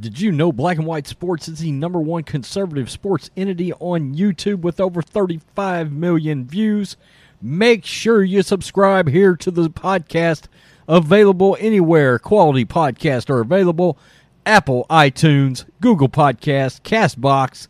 Did 0.00 0.20
you 0.20 0.32
know 0.32 0.50
Black 0.50 0.78
and 0.78 0.86
White 0.86 1.06
Sports 1.06 1.46
is 1.46 1.60
the 1.60 1.70
number 1.70 2.00
one 2.00 2.24
conservative 2.24 2.90
sports 2.90 3.30
entity 3.36 3.72
on 3.74 4.14
YouTube 4.14 4.60
with 4.62 4.80
over 4.80 5.00
35 5.00 5.92
million 5.92 6.46
views? 6.46 6.96
Make 7.40 7.84
sure 7.84 8.24
you 8.24 8.42
subscribe 8.42 9.08
here 9.08 9.36
to 9.36 9.50
the 9.52 9.70
podcast, 9.70 10.44
available 10.88 11.56
anywhere 11.60 12.18
quality 12.18 12.64
podcasts 12.64 13.30
are 13.30 13.40
available 13.40 13.96
Apple, 14.44 14.84
iTunes, 14.90 15.64
Google 15.80 16.08
Podcast, 16.08 16.82
Castbox, 16.82 17.68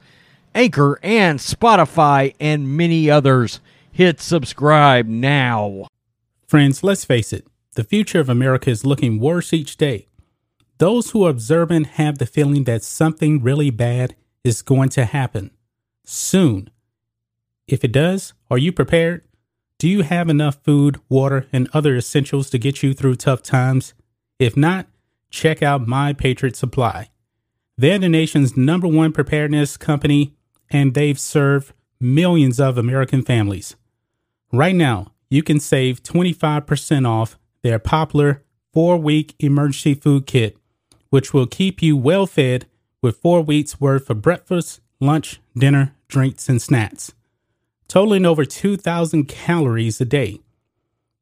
Anchor, 0.55 0.99
and 1.03 1.39
Spotify, 1.39 2.35
and 2.41 2.77
many 2.77 3.11
others. 3.11 3.61
Hit 3.93 4.21
subscribe 4.21 5.07
now. 5.07 5.89
Friends, 6.47 6.83
let's 6.83 7.05
face 7.05 7.33
it, 7.33 7.47
the 7.75 7.85
future 7.85 8.21
of 8.21 8.29
America 8.29 8.71
is 8.71 8.87
looking 8.87 9.21
worse 9.21 9.53
each 9.53 9.77
day. 9.77 10.07
Those 10.79 11.11
who 11.11 11.25
are 11.25 11.31
observant 11.31 11.87
have 11.99 12.19
the 12.19 12.27
feeling 12.27 12.65
that 12.65 12.83
something 12.83 13.43
really 13.43 13.71
bad 13.71 14.17
is 14.43 14.63
going 14.63 14.89
to 14.91 15.05
happen 15.05 15.51
soon. 16.05 16.69
If 17.67 17.85
it 17.85 17.93
does, 17.93 18.35
are 18.51 18.59
you 18.59 18.73
prepared? 18.73 19.23
Do 19.79 19.89
you 19.89 20.03
have 20.03 20.29
enough 20.29 20.59
food, 20.63 21.01
water, 21.09 21.47
and 21.53 21.69
other 21.73 21.97
essentials 21.97 22.51
to 22.51 22.59
get 22.59 22.83
you 22.83 22.93
through 22.93 23.17
tough 23.17 23.43
times? 23.43 23.95
If 24.39 24.57
not, 24.57 24.87
check 25.31 25.63
out 25.63 25.87
My 25.87 26.13
Patriot 26.13 26.57
Supply. 26.57 27.09
They're 27.77 27.99
the 27.99 28.09
nation's 28.09 28.57
number 28.57 28.87
one 28.87 29.13
preparedness 29.13 29.77
company, 29.77 30.35
and 30.71 30.95
they've 30.95 31.19
served 31.19 31.73
millions 32.01 32.61
of 32.61 32.79
American 32.79 33.23
families. 33.23 33.77
Right 34.53 34.75
now, 34.75 35.13
you 35.29 35.43
can 35.43 35.59
save 35.59 36.03
25% 36.03 37.09
off 37.09 37.39
their 37.63 37.79
popular 37.79 38.45
four 38.73 38.97
week 38.97 39.35
emergency 39.39 39.95
food 39.95 40.27
kit, 40.27 40.57
which 41.15 41.33
will 41.33 41.47
keep 41.47 41.81
you 41.81 41.97
well 41.97 42.27
fed 42.27 42.67
with 43.01 43.19
four 43.19 43.41
weeks 43.41 43.81
worth 43.81 44.11
of 44.11 44.21
breakfast, 44.21 44.81
lunch, 44.99 45.41
dinner, 45.57 45.95
drinks, 46.09 46.49
and 46.49 46.61
snacks, 46.61 47.13
totaling 47.87 48.27
over 48.27 48.45
2,000 48.45 49.29
calories 49.29 50.01
a 50.01 50.05
day. 50.05 50.41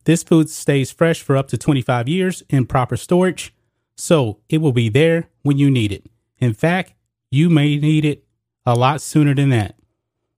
This 0.05 0.23
food 0.23 0.49
stays 0.49 0.91
fresh 0.91 1.21
for 1.21 1.37
up 1.37 1.47
to 1.49 1.59
25 1.59 2.09
years 2.09 2.43
in 2.49 2.65
proper 2.65 2.97
storage, 2.97 3.53
so 3.95 4.39
it 4.49 4.63
will 4.63 4.73
be 4.73 4.89
there 4.89 5.29
when 5.43 5.59
you 5.59 5.71
need 5.71 5.93
it. 5.93 6.07
In 6.39 6.55
fact, 6.55 6.95
you 7.31 7.51
may 7.51 7.77
need 7.77 8.07
it 8.07 8.25
a 8.65 8.75
lot 8.75 9.03
sooner 9.03 9.35
than 9.35 9.51
that. 9.51 9.75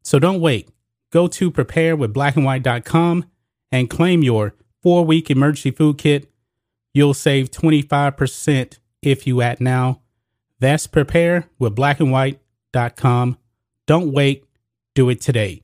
So 0.02 0.18
don't 0.18 0.40
wait. 0.40 0.68
Go 1.12 1.28
to 1.28 1.52
preparewithblackandwhite.com 1.52 3.24
and 3.70 3.88
claim 3.88 4.24
your 4.24 4.56
four 4.82 5.04
week 5.04 5.30
emergency 5.30 5.70
food 5.70 5.98
kit. 5.98 6.28
You'll 6.92 7.14
save 7.14 7.52
25% 7.52 8.78
if 9.06 9.26
you 9.26 9.42
at 9.42 9.60
now. 9.60 10.00
That's 10.60 10.86
preparewithblackandwhite.com. 10.86 13.38
Don't 13.86 14.12
wait. 14.12 14.44
Do 14.94 15.10
it 15.10 15.20
today. 15.20 15.62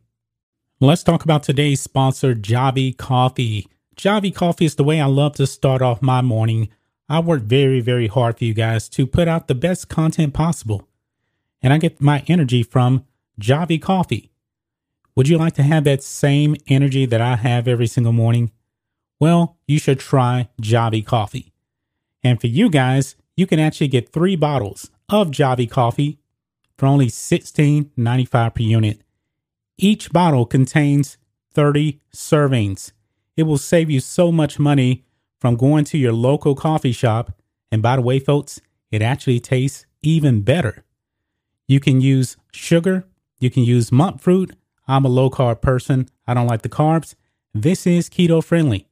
Let's 0.81 1.03
talk 1.03 1.25
about 1.25 1.43
today's 1.43 1.81
sponsor, 1.81 2.35
Javy 2.35 2.97
Coffee. 2.97 3.69
Javy 3.97 4.35
Coffee 4.35 4.65
is 4.65 4.77
the 4.77 4.85
way 4.85 5.01
I 5.01 5.07
love 5.07 5.35
to 5.37 5.47
start 5.47 5.83
off 5.83 6.01
my 6.01 6.23
morning. 6.23 6.69
I 7.09 7.21
work 7.21 7.43
very, 7.43 7.81
very 7.81 8.07
hard 8.07 8.39
for 8.39 8.45
you 8.45 8.55
guys 8.55 8.89
to 8.91 9.07
put 9.07 9.29
out 9.29 9.47
the 9.47 9.55
best 9.55 9.89
content 9.89 10.33
possible. 10.33 10.89
And 11.63 11.73
I 11.73 11.79
get 11.79 12.01
my 12.01 12.25
energy 12.29 12.63
from 12.63 13.05
Javy 13.39 13.81
Coffee. 13.81 14.31
Would 15.17 15.29
you 15.29 15.37
like 15.37 15.55
to 15.55 15.63
have 15.63 15.85
that 15.85 16.03
same 16.03 16.57
energy 16.69 17.05
that 17.05 17.21
I 17.21 17.37
have 17.37 17.69
every 17.69 17.87
single 17.87 18.13
morning? 18.13 18.53
Well, 19.19 19.59
you 19.67 19.79
should 19.79 19.99
try 19.99 20.49
Javy 20.63 21.05
Coffee. 21.05 21.53
And 22.23 22.41
for 22.41 22.47
you 22.47 22.71
guys, 22.71 23.17
you 23.41 23.47
can 23.47 23.59
actually 23.59 23.89
get 23.89 24.13
three 24.13 24.37
bottles 24.37 24.91
of 25.09 25.31
Javy 25.31 25.69
Coffee 25.69 26.19
for 26.77 26.85
only 26.85 27.07
$16.95 27.07 28.55
per 28.55 28.63
unit. 28.63 29.01
Each 29.79 30.13
bottle 30.13 30.45
contains 30.45 31.17
30 31.55 32.03
servings. 32.15 32.93
It 33.39 33.45
will 33.45 33.57
save 33.57 33.89
you 33.89 33.99
so 33.99 34.31
much 34.31 34.59
money 34.59 35.07
from 35.39 35.57
going 35.57 35.87
to 35.87 35.97
your 35.97 36.13
local 36.13 36.55
coffee 36.55 36.93
shop. 36.93 37.33
And 37.73 37.81
by 37.81 37.97
the 37.97 38.03
way, 38.03 38.19
folks, 38.19 38.61
it 38.91 39.01
actually 39.01 39.41
tastes 39.41 39.87
even 40.03 40.43
better. 40.43 40.85
You 41.67 41.81
can 41.81 42.03
use 42.03 42.37
sugar, 42.53 43.07
you 43.39 43.49
can 43.49 43.63
use 43.65 43.91
monk 43.91 44.21
fruit. 44.21 44.55
I'm 44.87 45.07
a 45.07 45.09
low 45.09 45.31
carb 45.31 45.63
person, 45.63 46.11
I 46.27 46.35
don't 46.35 46.47
like 46.47 46.61
the 46.61 46.69
carbs. 46.69 47.15
This 47.55 47.87
is 47.87 48.11
keto 48.11 48.45
friendly. 48.45 48.87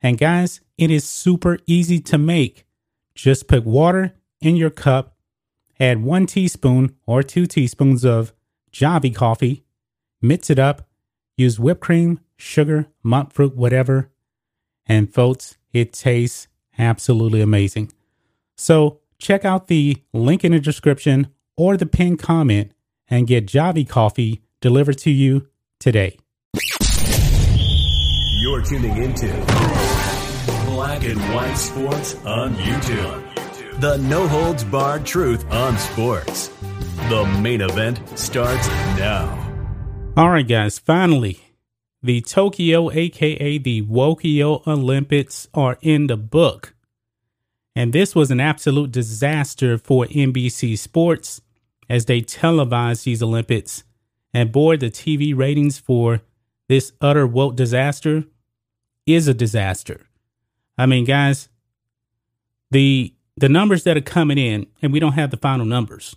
And 0.00 0.18
guys, 0.18 0.60
it 0.78 0.92
is 0.92 1.02
super 1.02 1.58
easy 1.66 1.98
to 1.98 2.16
make. 2.16 2.64
Just 3.14 3.48
put 3.48 3.64
water 3.64 4.14
in 4.40 4.56
your 4.56 4.70
cup, 4.70 5.16
add 5.78 6.02
one 6.02 6.26
teaspoon 6.26 6.96
or 7.06 7.22
two 7.22 7.46
teaspoons 7.46 8.04
of 8.04 8.32
Javy 8.72 9.14
coffee, 9.14 9.64
mix 10.20 10.50
it 10.50 10.58
up, 10.58 10.88
use 11.36 11.58
whipped 11.58 11.80
cream, 11.80 12.20
sugar, 12.36 12.88
monk 13.02 13.32
fruit, 13.32 13.56
whatever. 13.56 14.10
And 14.86 15.12
folks, 15.12 15.58
it 15.72 15.92
tastes 15.92 16.48
absolutely 16.78 17.40
amazing. 17.40 17.92
So 18.56 19.00
check 19.18 19.44
out 19.44 19.68
the 19.68 19.98
link 20.12 20.44
in 20.44 20.52
the 20.52 20.60
description 20.60 21.28
or 21.56 21.76
the 21.76 21.86
pinned 21.86 22.18
comment 22.18 22.72
and 23.08 23.26
get 23.26 23.46
Javy 23.46 23.88
coffee 23.88 24.42
delivered 24.60 24.98
to 24.98 25.10
you 25.10 25.48
today. 25.78 26.18
You're 28.40 28.62
tuning 28.62 28.96
into 28.96 29.28
Black 30.82 31.04
and 31.04 31.20
White 31.32 31.54
Sports 31.54 32.16
on 32.24 32.56
YouTube. 32.56 33.80
The 33.80 33.98
no 33.98 34.26
holds 34.26 34.64
barred 34.64 35.06
truth 35.06 35.48
on 35.52 35.78
sports. 35.78 36.48
The 37.08 37.24
main 37.40 37.60
event 37.60 38.00
starts 38.18 38.66
now. 38.98 39.30
All 40.16 40.30
right, 40.30 40.46
guys, 40.46 40.80
finally, 40.80 41.38
the 42.02 42.20
Tokyo, 42.20 42.90
aka 42.90 43.58
the 43.58 43.82
Wokyo 43.82 44.66
Olympics, 44.66 45.46
are 45.54 45.78
in 45.82 46.08
the 46.08 46.16
book. 46.16 46.74
And 47.76 47.92
this 47.92 48.16
was 48.16 48.32
an 48.32 48.40
absolute 48.40 48.90
disaster 48.90 49.78
for 49.78 50.06
NBC 50.06 50.76
Sports 50.76 51.40
as 51.88 52.06
they 52.06 52.22
televised 52.22 53.04
these 53.04 53.22
Olympics. 53.22 53.84
And 54.34 54.50
boy, 54.50 54.78
the 54.78 54.90
TV 54.90 55.32
ratings 55.32 55.78
for 55.78 56.22
this 56.68 56.92
utter 57.00 57.24
woke 57.24 57.54
disaster 57.54 58.24
is 59.06 59.28
a 59.28 59.34
disaster. 59.34 60.08
I 60.78 60.86
mean, 60.86 61.04
guys, 61.04 61.48
the 62.70 63.14
the 63.36 63.48
numbers 63.48 63.84
that 63.84 63.96
are 63.96 64.02
coming 64.02 64.38
in, 64.38 64.66
and 64.82 64.92
we 64.92 65.00
don't 65.00 65.14
have 65.14 65.30
the 65.30 65.36
final 65.36 65.66
numbers. 65.66 66.16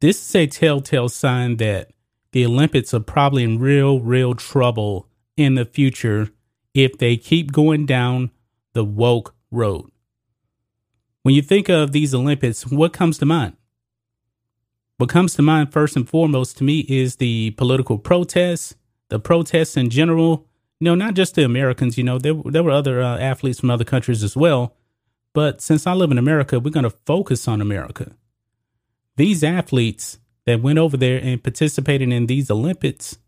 This 0.00 0.20
is 0.20 0.34
a 0.34 0.46
telltale 0.46 1.08
sign 1.08 1.56
that 1.56 1.92
the 2.32 2.44
Olympics 2.44 2.92
are 2.92 3.00
probably 3.00 3.44
in 3.44 3.58
real, 3.58 4.00
real 4.00 4.34
trouble 4.34 5.08
in 5.36 5.54
the 5.54 5.64
future 5.64 6.30
if 6.74 6.98
they 6.98 7.16
keep 7.16 7.52
going 7.52 7.86
down 7.86 8.30
the 8.74 8.84
woke 8.84 9.34
road. 9.50 9.90
When 11.22 11.34
you 11.34 11.42
think 11.42 11.68
of 11.68 11.92
these 11.92 12.14
Olympics, 12.14 12.66
what 12.66 12.92
comes 12.92 13.18
to 13.18 13.26
mind? 13.26 13.56
What 14.98 15.08
comes 15.08 15.34
to 15.34 15.42
mind 15.42 15.72
first 15.72 15.96
and 15.96 16.08
foremost 16.08 16.58
to 16.58 16.64
me 16.64 16.80
is 16.88 17.16
the 17.16 17.52
political 17.52 17.98
protests, 17.98 18.74
the 19.08 19.20
protests 19.20 19.76
in 19.76 19.90
general. 19.90 20.47
Know, 20.80 20.94
not 20.94 21.14
just 21.14 21.34
the 21.34 21.44
Americans. 21.44 21.98
You 21.98 22.04
know, 22.04 22.18
there 22.18 22.34
there 22.44 22.62
were 22.62 22.70
other 22.70 23.02
uh, 23.02 23.18
athletes 23.18 23.60
from 23.60 23.70
other 23.70 23.84
countries 23.84 24.22
as 24.22 24.36
well. 24.36 24.76
But 25.34 25.60
since 25.60 25.86
I 25.86 25.92
live 25.92 26.10
in 26.10 26.18
America, 26.18 26.58
we're 26.58 26.70
going 26.70 26.84
to 26.84 26.90
focus 26.90 27.46
on 27.46 27.60
America. 27.60 28.12
These 29.16 29.44
athletes 29.44 30.18
that 30.46 30.62
went 30.62 30.78
over 30.78 30.96
there 30.96 31.20
and 31.22 31.42
participated 31.42 32.10
in 32.12 32.26
these 32.26 32.50
Olympics, 32.50 33.18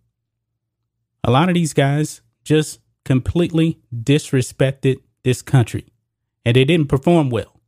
a 1.22 1.30
lot 1.30 1.48
of 1.48 1.54
these 1.54 1.74
guys 1.74 2.22
just 2.44 2.80
completely 3.04 3.78
disrespected 3.94 5.00
this 5.22 5.42
country 5.42 5.86
and 6.44 6.56
they 6.56 6.64
didn't 6.64 6.88
perform 6.88 7.30
well. 7.30 7.60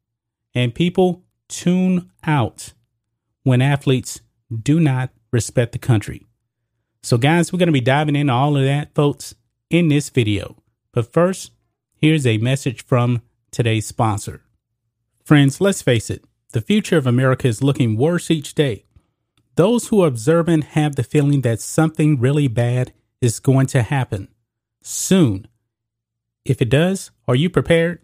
And 0.55 0.75
people 0.75 1.25
tune 1.49 2.11
out 2.25 2.73
when 3.43 3.61
athletes 3.61 4.20
do 4.62 4.81
not 4.81 5.11
respect 5.31 5.73
the 5.73 5.79
country. 5.79 6.26
So, 7.02 7.19
guys, 7.19 7.52
we're 7.52 7.58
going 7.58 7.67
to 7.69 7.73
be 7.73 7.81
diving 7.81 8.17
into 8.17 8.32
all 8.32 8.56
of 8.56 8.64
that, 8.64 8.94
folks, 8.94 9.34
in 9.72 9.88
this 9.88 10.10
video. 10.10 10.62
But 10.92 11.10
first, 11.12 11.50
here's 11.96 12.26
a 12.26 12.36
message 12.38 12.84
from 12.84 13.22
today's 13.50 13.86
sponsor. 13.86 14.42
Friends, 15.24 15.60
let's 15.60 15.82
face 15.82 16.10
it, 16.10 16.24
The 16.52 16.60
future 16.60 16.98
of 16.98 17.06
America 17.06 17.48
is 17.48 17.62
looking 17.62 17.96
worse 17.96 18.30
each 18.30 18.54
day. 18.54 18.84
Those 19.56 19.88
who 19.88 20.02
are 20.02 20.08
observant 20.08 20.64
have 20.76 20.96
the 20.96 21.02
feeling 21.02 21.40
that 21.40 21.60
something 21.60 22.20
really 22.20 22.46
bad 22.46 22.92
is 23.22 23.40
going 23.40 23.66
to 23.69 23.82
happen 23.82 24.28
soon. 24.82 25.48
If 26.44 26.60
it 26.60 26.69
does, 26.69 27.10
are 27.26 27.34
you 27.34 27.48
prepared? 27.48 28.00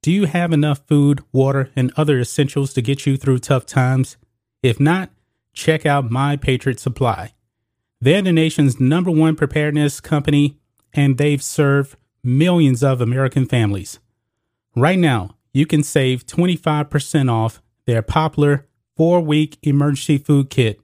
Do 0.00 0.12
you 0.12 0.26
have 0.26 0.52
enough 0.52 0.82
food, 0.86 1.24
water, 1.32 1.70
and 1.74 1.92
other 1.96 2.20
essentials 2.20 2.72
to 2.74 2.82
get 2.82 3.04
you 3.04 3.16
through 3.16 3.38
tough 3.40 3.66
times? 3.66 4.16
If 4.62 4.78
not, 4.78 5.10
check 5.52 5.84
out 5.84 6.10
My 6.10 6.36
Patriot 6.36 6.78
Supply. 6.78 7.32
They're 8.00 8.22
the 8.22 8.30
nation's 8.30 8.78
number 8.78 9.10
one 9.10 9.34
preparedness 9.34 10.00
company, 10.00 10.60
and 10.92 11.18
they've 11.18 11.42
served 11.42 11.96
millions 12.22 12.82
of 12.82 13.00
American 13.00 13.46
families. 13.46 13.98
Right 14.74 14.98
now, 14.98 15.36
you 15.52 15.66
can 15.66 15.82
save 15.82 16.26
25% 16.26 17.30
off 17.30 17.62
their 17.86 18.02
popular 18.02 18.66
four 18.96 19.20
week 19.20 19.58
emergency 19.62 20.18
food 20.18 20.50
kit, 20.50 20.80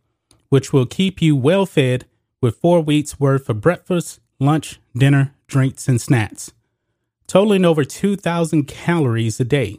which 0.49 0.73
will 0.73 0.87
keep 0.87 1.21
you 1.21 1.37
well 1.37 1.67
fed 1.67 2.06
with 2.41 2.56
four 2.56 2.81
weeks 2.81 3.19
worth 3.19 3.49
of 3.49 3.61
breakfast, 3.61 4.21
lunch, 4.39 4.81
dinner, 4.97 5.35
drinks, 5.47 5.89
and 5.89 6.01
snacks, 6.01 6.53
totaling 7.27 7.65
over 7.65 7.85
2,000 7.85 8.65
calories 8.65 9.41
a 9.41 9.45
day. 9.45 9.79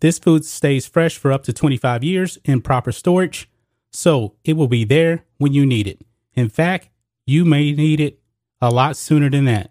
This 0.00 0.18
food 0.18 0.44
stays 0.44 0.86
fresh 0.86 1.16
for 1.16 1.32
up 1.32 1.42
to 1.44 1.52
25 1.52 2.04
years 2.04 2.38
in 2.44 2.60
proper 2.60 2.92
storage, 2.92 3.50
so 3.90 4.34
it 4.44 4.54
will 4.54 4.68
be 4.68 4.84
there 4.84 5.24
when 5.38 5.52
you 5.52 5.66
need 5.66 5.86
it. 5.86 6.02
In 6.34 6.48
fact, 6.48 6.88
you 7.26 7.44
may 7.44 7.72
need 7.72 8.00
it 8.00 8.20
a 8.60 8.70
lot 8.70 8.96
sooner 8.96 9.30
than 9.30 9.44
that. 9.46 9.70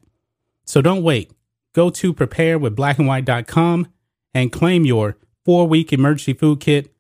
So 0.66 0.82
don't 0.82 1.04
wait. 1.04 1.32
Go 1.74 1.90
to 1.92 2.14
preparewithblackandwhite.com 2.14 3.88
and 4.34 4.52
claim 4.52 4.86
your 4.86 5.18
four 5.46 5.66
week 5.68 5.94
emergency 5.94 6.34
food 6.34 6.60
kit. 6.60 6.92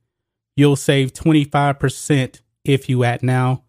You'll 0.55 0.75
save 0.75 1.13
25% 1.13 2.41
if 2.63 2.87
you 2.89 3.03
act 3.03 3.23
now. 3.23 3.63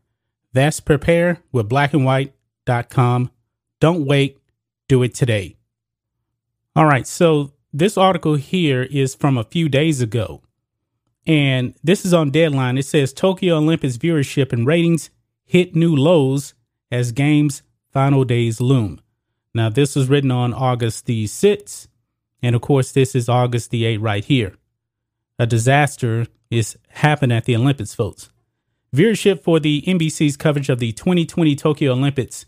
That's 0.52 0.80
preparewithblackandwhite.com. 0.80 3.30
Don't 3.80 4.06
wait. 4.06 4.38
Do 4.88 5.02
it 5.02 5.14
today. 5.14 5.56
All 6.74 6.86
right. 6.86 7.06
So 7.06 7.52
this 7.72 7.96
article 7.98 8.36
here 8.36 8.82
is 8.82 9.14
from 9.14 9.36
a 9.36 9.44
few 9.44 9.68
days 9.68 10.00
ago. 10.00 10.40
And 11.26 11.74
this 11.84 12.06
is 12.06 12.14
on 12.14 12.30
deadline. 12.30 12.78
It 12.78 12.86
says 12.86 13.12
Tokyo 13.12 13.56
Olympics 13.56 13.98
viewership 13.98 14.52
and 14.52 14.66
ratings 14.66 15.10
hit 15.44 15.76
new 15.76 15.94
lows 15.94 16.54
as 16.90 17.12
games 17.12 17.62
final 17.92 18.24
days 18.24 18.60
loom. 18.60 19.00
Now, 19.54 19.68
this 19.68 19.96
was 19.96 20.08
written 20.08 20.30
on 20.30 20.54
August 20.54 21.06
the 21.06 21.24
6th. 21.24 21.88
And 22.42 22.54
of 22.54 22.62
course, 22.62 22.92
this 22.92 23.14
is 23.14 23.28
August 23.28 23.70
the 23.70 23.84
8th 23.84 24.02
right 24.02 24.24
here. 24.24 24.54
A 25.38 25.46
disaster 25.46 26.26
is 26.50 26.78
happened 26.88 27.32
at 27.32 27.44
the 27.44 27.56
Olympics, 27.56 27.94
folks. 27.94 28.30
Viewership 28.94 29.42
for 29.42 29.60
the 29.60 29.82
NBC's 29.82 30.36
coverage 30.36 30.68
of 30.68 30.78
the 30.78 30.92
2020 30.92 31.54
Tokyo 31.56 31.92
Olympics 31.92 32.46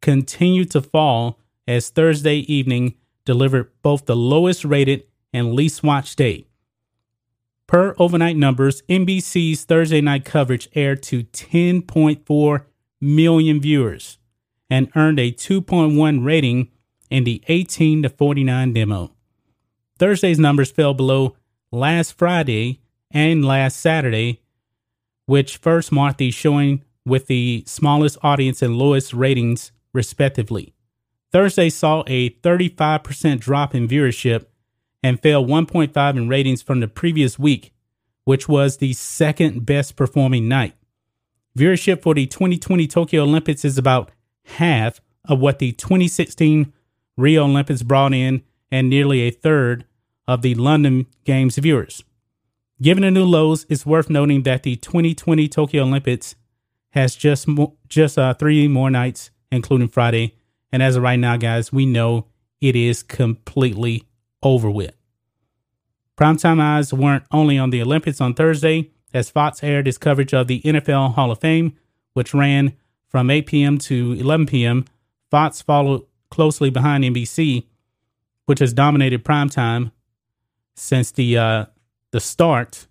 continued 0.00 0.70
to 0.70 0.80
fall 0.80 1.38
as 1.66 1.90
Thursday 1.90 2.36
evening 2.52 2.94
delivered 3.24 3.70
both 3.82 4.06
the 4.06 4.16
lowest 4.16 4.64
rated 4.64 5.04
and 5.32 5.54
least 5.54 5.82
watched 5.82 6.18
day. 6.18 6.46
Per 7.66 7.94
overnight 7.98 8.36
numbers, 8.36 8.82
NBC's 8.82 9.64
Thursday 9.64 10.00
night 10.00 10.24
coverage 10.24 10.68
aired 10.74 11.02
to 11.04 11.24
10.4 11.24 12.64
million 13.00 13.60
viewers 13.60 14.18
and 14.72 14.90
earned 14.96 15.20
a 15.20 15.30
2.1 15.30 16.24
rating 16.24 16.70
in 17.10 17.24
the 17.24 17.44
18 17.46 18.04
to 18.04 18.08
49 18.08 18.72
demo. 18.72 19.10
Thursday's 19.98 20.38
numbers 20.38 20.70
fell 20.70 20.94
below 20.94 21.36
last 21.70 22.16
Friday 22.16 22.80
and 23.10 23.44
last 23.44 23.78
Saturday, 23.78 24.40
which 25.26 25.58
first 25.58 25.92
marked 25.92 26.16
the 26.16 26.30
showing 26.30 26.82
with 27.04 27.26
the 27.26 27.62
smallest 27.66 28.16
audience 28.22 28.62
and 28.62 28.78
lowest 28.78 29.12
ratings, 29.12 29.72
respectively. 29.92 30.72
Thursday 31.32 31.68
saw 31.68 32.02
a 32.06 32.30
35% 32.30 33.40
drop 33.40 33.74
in 33.74 33.86
viewership 33.86 34.46
and 35.02 35.20
fell 35.20 35.44
1.5 35.44 36.16
in 36.16 36.28
ratings 36.30 36.62
from 36.62 36.80
the 36.80 36.88
previous 36.88 37.38
week, 37.38 37.74
which 38.24 38.48
was 38.48 38.78
the 38.78 38.94
second 38.94 39.66
best 39.66 39.96
performing 39.96 40.48
night. 40.48 40.72
Viewership 41.58 42.00
for 42.00 42.14
the 42.14 42.26
2020 42.26 42.86
Tokyo 42.86 43.24
Olympics 43.24 43.66
is 43.66 43.76
about 43.76 44.10
half 44.44 45.00
of 45.24 45.38
what 45.40 45.58
the 45.58 45.72
2016 45.72 46.72
Rio 47.16 47.44
Olympics 47.44 47.82
brought 47.82 48.12
in 48.12 48.42
and 48.70 48.88
nearly 48.88 49.20
a 49.20 49.30
third 49.30 49.84
of 50.26 50.42
the 50.42 50.54
London 50.54 51.06
Games 51.24 51.56
viewers. 51.56 52.02
Given 52.80 53.02
the 53.02 53.10
new 53.10 53.24
lows, 53.24 53.66
it's 53.68 53.86
worth 53.86 54.10
noting 54.10 54.42
that 54.42 54.62
the 54.62 54.76
2020 54.76 55.46
Tokyo 55.48 55.82
Olympics 55.84 56.34
has 56.90 57.14
just 57.14 57.46
mo- 57.46 57.76
just 57.88 58.18
uh, 58.18 58.34
three 58.34 58.66
more 58.68 58.90
nights, 58.90 59.30
including 59.50 59.88
Friday. 59.88 60.36
And 60.72 60.82
as 60.82 60.96
of 60.96 61.02
right 61.02 61.18
now, 61.18 61.36
guys, 61.36 61.72
we 61.72 61.86
know 61.86 62.26
it 62.60 62.74
is 62.74 63.02
completely 63.02 64.04
over 64.42 64.70
with. 64.70 64.94
Primetime 66.18 66.60
eyes 66.60 66.92
weren't 66.92 67.24
only 67.30 67.58
on 67.58 67.70
the 67.70 67.82
Olympics 67.82 68.20
on 68.20 68.34
Thursday, 68.34 68.90
as 69.14 69.30
Fox 69.30 69.62
aired 69.62 69.86
its 69.86 69.98
coverage 69.98 70.32
of 70.32 70.46
the 70.46 70.60
NFL 70.62 71.14
Hall 71.14 71.30
of 71.30 71.40
Fame, 71.40 71.76
which 72.14 72.34
ran 72.34 72.72
from 73.12 73.30
8 73.30 73.46
p.m. 73.46 73.78
to 73.78 74.12
11 74.12 74.46
p.m. 74.46 74.86
Fox 75.30 75.62
followed 75.62 76.04
closely 76.30 76.70
behind 76.70 77.04
NBC, 77.04 77.66
which 78.46 78.58
has 78.58 78.72
dominated 78.72 79.24
primetime 79.24 79.92
since 80.74 81.12
the 81.12 81.36
uh, 81.38 81.66
the 82.10 82.20
start 82.20 82.88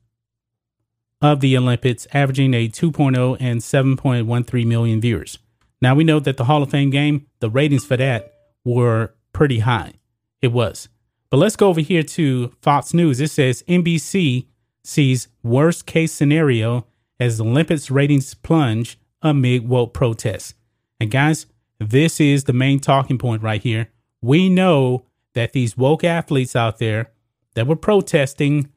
of 1.22 1.40
the 1.40 1.58
Olympics, 1.58 2.08
averaging 2.14 2.54
a 2.54 2.68
2.0 2.68 3.38
and 3.40 3.62
7.13 3.62 4.66
million 4.66 5.02
viewers. 5.02 5.38
Now 5.82 5.94
we 5.94 6.04
know 6.04 6.20
that 6.20 6.38
the 6.38 6.46
Hall 6.46 6.64
of 6.64 6.72
Fame 6.72 6.90
game, 6.90 7.28
the 7.40 7.50
ratings 7.50 7.86
for 7.86 7.98
that 7.98 8.34
were 8.64 9.14
pretty 9.34 9.60
high. 9.60 9.94
It 10.42 10.52
was. 10.52 10.90
But 11.30 11.38
let's 11.38 11.56
go 11.56 11.70
over 11.70 11.82
here 11.82 12.04
to 12.04 12.54
Fox 12.62 12.94
News. 12.94 13.22
It 13.22 13.30
says 13.30 13.64
NBC 13.68 14.48
sees 14.84 15.28
worst 15.44 15.86
case 15.86 16.12
scenario 16.12 16.86
as 17.20 17.38
the 17.38 17.46
Olympics 17.46 17.92
ratings 17.92 18.34
plunge 18.34 18.98
amid 19.22 19.68
woke 19.68 19.94
protests. 19.94 20.54
And 21.00 21.12
guys, 21.12 21.46
this 21.80 22.20
is 22.20 22.44
the 22.44 22.54
main 22.54 22.80
talking 22.80 23.18
point 23.18 23.42
right 23.42 23.62
here. 23.62 23.90
We 24.22 24.50
know 24.50 25.06
that 25.34 25.54
these 25.54 25.78
woke 25.78 26.04
athletes 26.04 26.56
out 26.56 26.78
there 26.78 27.12
that 27.56 27.68
were 27.68 27.76
protesting, 27.76 28.70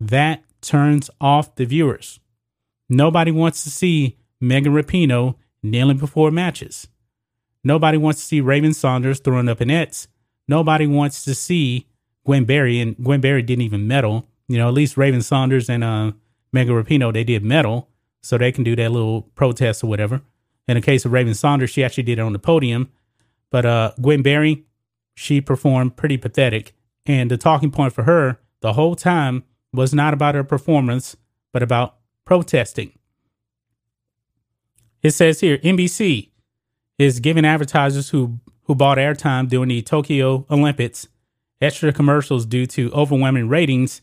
that 0.00 0.44
turns 0.60 1.10
off 1.20 1.54
the 1.56 1.64
viewers. 1.64 2.20
Nobody 2.88 3.30
wants 3.30 3.64
to 3.64 3.70
see 3.70 4.18
Megan 4.40 4.72
Rapinoe 4.72 5.36
kneeling 5.62 5.98
before 5.98 6.30
matches. 6.30 6.88
Nobody 7.64 7.98
wants 7.98 8.20
to 8.20 8.26
see 8.26 8.40
Raven 8.40 8.74
Saunders 8.74 9.20
throwing 9.20 9.48
up 9.48 9.60
an. 9.60 9.88
Nobody 10.48 10.86
wants 10.86 11.24
to 11.24 11.34
see 11.34 11.86
Gwen 12.24 12.44
Berry, 12.44 12.80
and 12.80 12.96
Gwen 12.96 13.20
Berry 13.20 13.42
didn't 13.42 13.62
even 13.62 13.86
medal. 13.86 14.26
You 14.48 14.58
know, 14.58 14.68
at 14.68 14.74
least 14.74 14.96
Raven 14.96 15.22
Saunders 15.22 15.68
and 15.70 15.82
uh, 15.82 16.12
Megan 16.52 16.74
Rapinoe, 16.74 17.12
they 17.12 17.24
did 17.24 17.44
medal 17.44 17.88
so 18.22 18.38
they 18.38 18.52
can 18.52 18.64
do 18.64 18.76
that 18.76 18.92
little 18.92 19.22
protest 19.34 19.82
or 19.82 19.88
whatever. 19.88 20.22
In 20.68 20.76
the 20.76 20.80
case 20.80 21.04
of 21.04 21.12
Raven 21.12 21.34
Saunders, 21.34 21.70
she 21.70 21.82
actually 21.82 22.04
did 22.04 22.18
it 22.18 22.22
on 22.22 22.32
the 22.32 22.38
podium. 22.38 22.90
But 23.50 23.66
uh, 23.66 23.92
Gwen 24.00 24.22
Berry, 24.22 24.64
she 25.14 25.40
performed 25.40 25.96
pretty 25.96 26.16
pathetic. 26.16 26.74
And 27.04 27.30
the 27.30 27.36
talking 27.36 27.70
point 27.70 27.92
for 27.92 28.04
her 28.04 28.38
the 28.60 28.74
whole 28.74 28.94
time 28.94 29.42
was 29.72 29.92
not 29.92 30.14
about 30.14 30.36
her 30.36 30.44
performance, 30.44 31.16
but 31.52 31.62
about 31.62 31.96
protesting. 32.24 32.92
It 35.02 35.10
says 35.10 35.40
here 35.40 35.58
NBC 35.58 36.30
is 36.96 37.18
giving 37.18 37.44
advertisers 37.44 38.10
who, 38.10 38.38
who 38.64 38.76
bought 38.76 38.98
airtime 38.98 39.48
during 39.48 39.68
the 39.68 39.82
Tokyo 39.82 40.46
Olympics 40.48 41.08
extra 41.60 41.92
commercials 41.92 42.46
due 42.46 42.66
to 42.66 42.90
overwhelming 42.92 43.48
ratings 43.48 44.00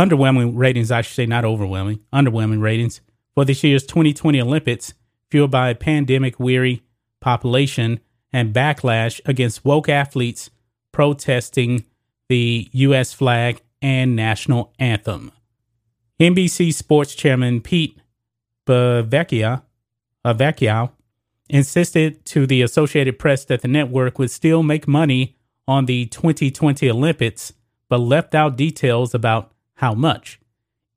underwhelming 0.00 0.52
ratings, 0.56 0.90
I 0.90 1.02
should 1.02 1.14
say, 1.14 1.26
not 1.26 1.44
overwhelming, 1.44 2.00
underwhelming 2.12 2.62
ratings 2.62 3.00
for 3.34 3.44
this 3.44 3.62
year's 3.62 3.84
2020 3.84 4.40
Olympics, 4.40 4.94
fueled 5.30 5.50
by 5.50 5.70
a 5.70 5.74
pandemic 5.74 6.40
weary 6.40 6.82
population 7.20 8.00
and 8.32 8.54
backlash 8.54 9.20
against 9.26 9.64
woke 9.64 9.88
athletes 9.88 10.50
protesting 10.92 11.84
the 12.28 12.68
U.S. 12.72 13.12
flag 13.12 13.60
and 13.82 14.16
national 14.16 14.72
anthem. 14.78 15.32
NBC 16.18 16.72
Sports 16.72 17.14
Chairman 17.14 17.60
Pete 17.60 17.98
Bevacqua, 18.66 19.62
Bevacqua 20.24 20.90
insisted 21.48 22.24
to 22.26 22.46
the 22.46 22.62
Associated 22.62 23.18
Press 23.18 23.44
that 23.46 23.62
the 23.62 23.68
network 23.68 24.18
would 24.18 24.30
still 24.30 24.62
make 24.62 24.86
money 24.86 25.36
on 25.66 25.86
the 25.86 26.06
2020 26.06 26.88
Olympics, 26.90 27.52
but 27.88 27.98
left 27.98 28.34
out 28.34 28.56
details 28.56 29.14
about 29.14 29.52
how 29.80 29.94
much. 29.94 30.38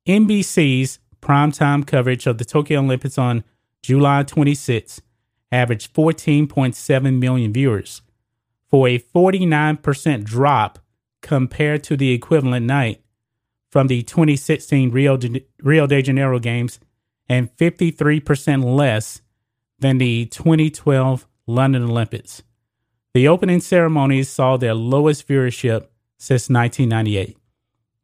NBC's 0.06 0.98
primetime 1.22 1.86
coverage 1.86 2.26
of 2.26 2.36
the 2.36 2.44
Tokyo 2.44 2.80
Olympics 2.80 3.16
on 3.16 3.42
July 3.82 4.22
26 4.22 5.00
averaged 5.50 5.94
14.7 5.94 7.18
million 7.18 7.50
viewers, 7.52 8.02
for 8.70 8.86
a 8.86 8.98
49% 8.98 10.24
drop 10.24 10.78
compared 11.22 11.82
to 11.84 11.96
the 11.96 12.12
equivalent 12.12 12.66
night 12.66 13.02
from 13.70 13.86
the 13.86 14.02
2016 14.02 14.90
Rio 14.90 15.16
de, 15.16 15.46
Rio 15.62 15.86
de 15.86 16.02
Janeiro 16.02 16.38
Games 16.38 16.78
and 17.26 17.50
53% 17.56 18.64
less 18.64 19.22
than 19.78 19.96
the 19.96 20.26
2012 20.26 21.26
London 21.46 21.84
Olympics. 21.84 22.42
The 23.14 23.28
opening 23.28 23.60
ceremonies 23.60 24.28
saw 24.28 24.58
their 24.58 24.74
lowest 24.74 25.26
viewership 25.26 25.86
since 26.18 26.50
1998. 26.50 27.38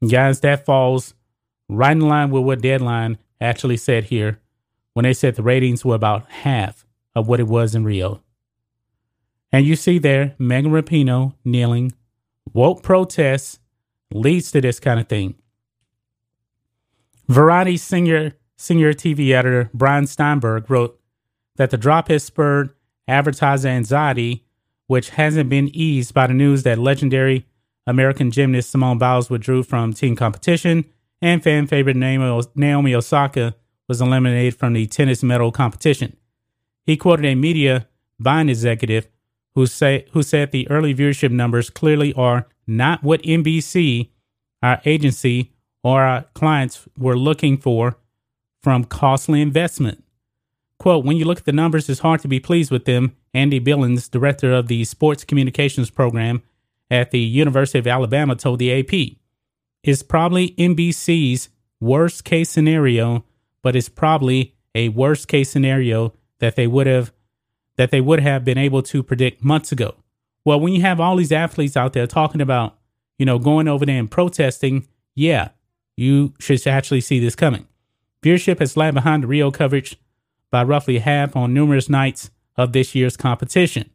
Guys, 0.09 0.41
that 0.41 0.65
falls 0.65 1.15
right 1.69 1.93
in 1.93 2.01
line 2.01 2.31
with 2.31 2.45
what 2.45 2.63
Deadline 2.63 3.19
actually 3.41 3.77
said 3.77 4.05
here 4.05 4.41
when 4.95 5.05
they 5.05 5.13
said 5.13 5.35
the 5.35 5.43
ratings 5.43 5.85
were 5.85 5.95
about 5.95 6.29
half 6.31 6.87
of 7.15 7.29
what 7.29 7.41
it 7.41 7.47
was 7.47 7.75
in 7.75 7.85
Rio. 7.85 8.23
And 9.53 9.67
you 9.67 9.77
see 9.77 9.99
there, 9.99 10.35
Megan 10.39 10.71
Rapinoe 10.71 11.35
kneeling, 11.45 11.93
woke 12.53 12.83
protests 12.83 13.59
leads 14.13 14.51
to 14.53 14.61
this 14.61 14.81
kind 14.81 15.01
of 15.01 15.09
thing. 15.09 15.35
Variety 17.29 17.77
senior, 17.77 18.35
senior 18.57 18.93
TV 18.93 19.33
editor 19.33 19.71
Brian 19.75 20.07
Steinberg 20.07 20.71
wrote 20.71 20.99
that 21.57 21.71
the 21.71 21.77
drop 21.77 22.09
has 22.09 22.25
spurred 22.25 22.71
advertiser 23.07 23.69
anxiety, 23.69 24.45
which 24.87 25.11
hasn't 25.11 25.51
been 25.51 25.69
eased 25.75 26.15
by 26.15 26.27
the 26.27 26.35
news 26.35 26.63
that 26.63 26.79
legendary 26.79 27.47
American 27.87 28.31
gymnast 28.31 28.71
Simone 28.71 28.99
Biles 28.99 29.31
withdrew 29.31 29.63
from 29.63 29.93
team 29.93 30.17
competition 30.17 30.85
and 31.23 31.43
fan 31.43 31.67
favorite 31.67 31.97
Naomi 31.97 32.95
Osaka 32.95 33.55
was 33.89 34.01
eliminated 34.01 34.57
from 34.57 34.73
the 34.73 34.87
tennis 34.87 35.23
medal 35.23 35.51
competition. 35.53 36.17
He 36.85 36.97
quoted 36.97 37.27
a 37.27 37.35
media 37.35 37.89
buying 38.19 38.49
executive 38.49 39.09
who, 39.55 39.67
say, 39.67 40.07
who 40.13 40.23
said 40.23 40.53
the 40.53 40.69
early 40.71 40.95
viewership 40.95 41.31
numbers 41.31 41.71
clearly 41.71 42.13
are 42.15 42.47
not 42.67 43.03
what 43.03 43.23
NBC, 43.23 44.11
our 44.63 44.81
agency, 44.85 45.53
or 45.83 46.03
our 46.03 46.23
clients 46.35 46.87
were 46.97 47.19
looking 47.19 47.57
for 47.57 47.97
from 48.63 48.85
costly 48.85 49.41
investment. 49.41 50.05
Quote, 50.79 51.05
when 51.05 51.17
you 51.17 51.25
look 51.25 51.39
at 51.39 51.45
the 51.45 51.53
numbers, 51.53 51.89
it's 51.89 52.01
hard 52.01 52.21
to 52.21 52.29
be 52.29 52.41
pleased 52.41 52.71
with 52.71 52.85
them. 52.85 53.17
Andy 53.35 53.59
Billings, 53.59 54.09
director 54.09 54.53
of 54.53 54.69
the 54.69 54.85
sports 54.85 55.25
communications 55.25 55.91
program 55.91 56.43
at 56.91 57.11
the 57.11 57.21
University 57.21 57.79
of 57.79 57.87
Alabama, 57.87 58.35
told 58.35 58.59
the 58.59 58.73
AP. 58.73 59.17
It's 59.83 60.03
probably 60.03 60.51
NBC's 60.59 61.49
worst 61.81 62.25
case 62.25 62.51
scenario, 62.51 63.25
but 63.63 63.77
it's 63.77 63.89
probably 63.89 64.55
a 64.75 64.89
worst 64.91 65.29
case 65.29 65.51
scenario 65.51 66.13
that 66.39 66.57
they 66.57 66.67
would 66.67 66.87
have 66.87 67.13
that 67.77 67.91
they 67.91 68.01
would 68.01 68.21
have 68.21 68.45
been 68.45 68.59
able 68.59 68.83
to 68.83 69.03
predict 69.03 69.43
months 69.43 69.73
ago. 69.73 69.95
Well, 70.45 70.61
when 70.61 70.75
you 70.75 70.83
have 70.83 71.01
all 71.01 71.17
these 71.17 71.33
athletes 71.33 71.77
out 71.77 71.95
there 71.95 72.07
talking 72.07 72.41
about, 72.43 72.77
you 73.19 73.25
know, 73.25 73.39
going 73.39 73.69
over 73.69 73.87
there 73.87 73.99
and 73.99 74.11
protesting, 74.11 74.87
yeah, 75.15 75.51
you 75.97 76.35
should 76.39 76.67
actually 76.67 77.01
see 77.01 77.21
this 77.21 77.35
coming. 77.35 77.67
Viewership 78.23 78.59
has 78.59 78.77
lagged 78.77 78.95
behind 78.95 79.23
the 79.23 79.29
Rio 79.29 79.51
coverage 79.51 79.97
by 80.51 80.63
roughly 80.63 80.99
half 80.99 81.35
on 81.37 81.55
numerous 81.55 81.89
nights 81.89 82.31
of 82.57 82.73
this 82.73 82.95
year's 82.95 83.17
competition. 83.17 83.91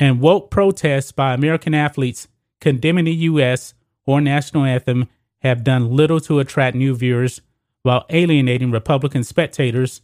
And 0.00 0.18
woke 0.18 0.50
protests 0.50 1.12
by 1.12 1.34
American 1.34 1.74
athletes 1.74 2.26
condemning 2.58 3.04
the 3.04 3.14
U.S. 3.14 3.74
or 4.06 4.22
national 4.22 4.64
anthem 4.64 5.08
have 5.42 5.62
done 5.62 5.94
little 5.94 6.20
to 6.20 6.38
attract 6.38 6.74
new 6.74 6.96
viewers 6.96 7.42
while 7.82 8.06
alienating 8.08 8.70
Republican 8.70 9.24
spectators, 9.24 10.00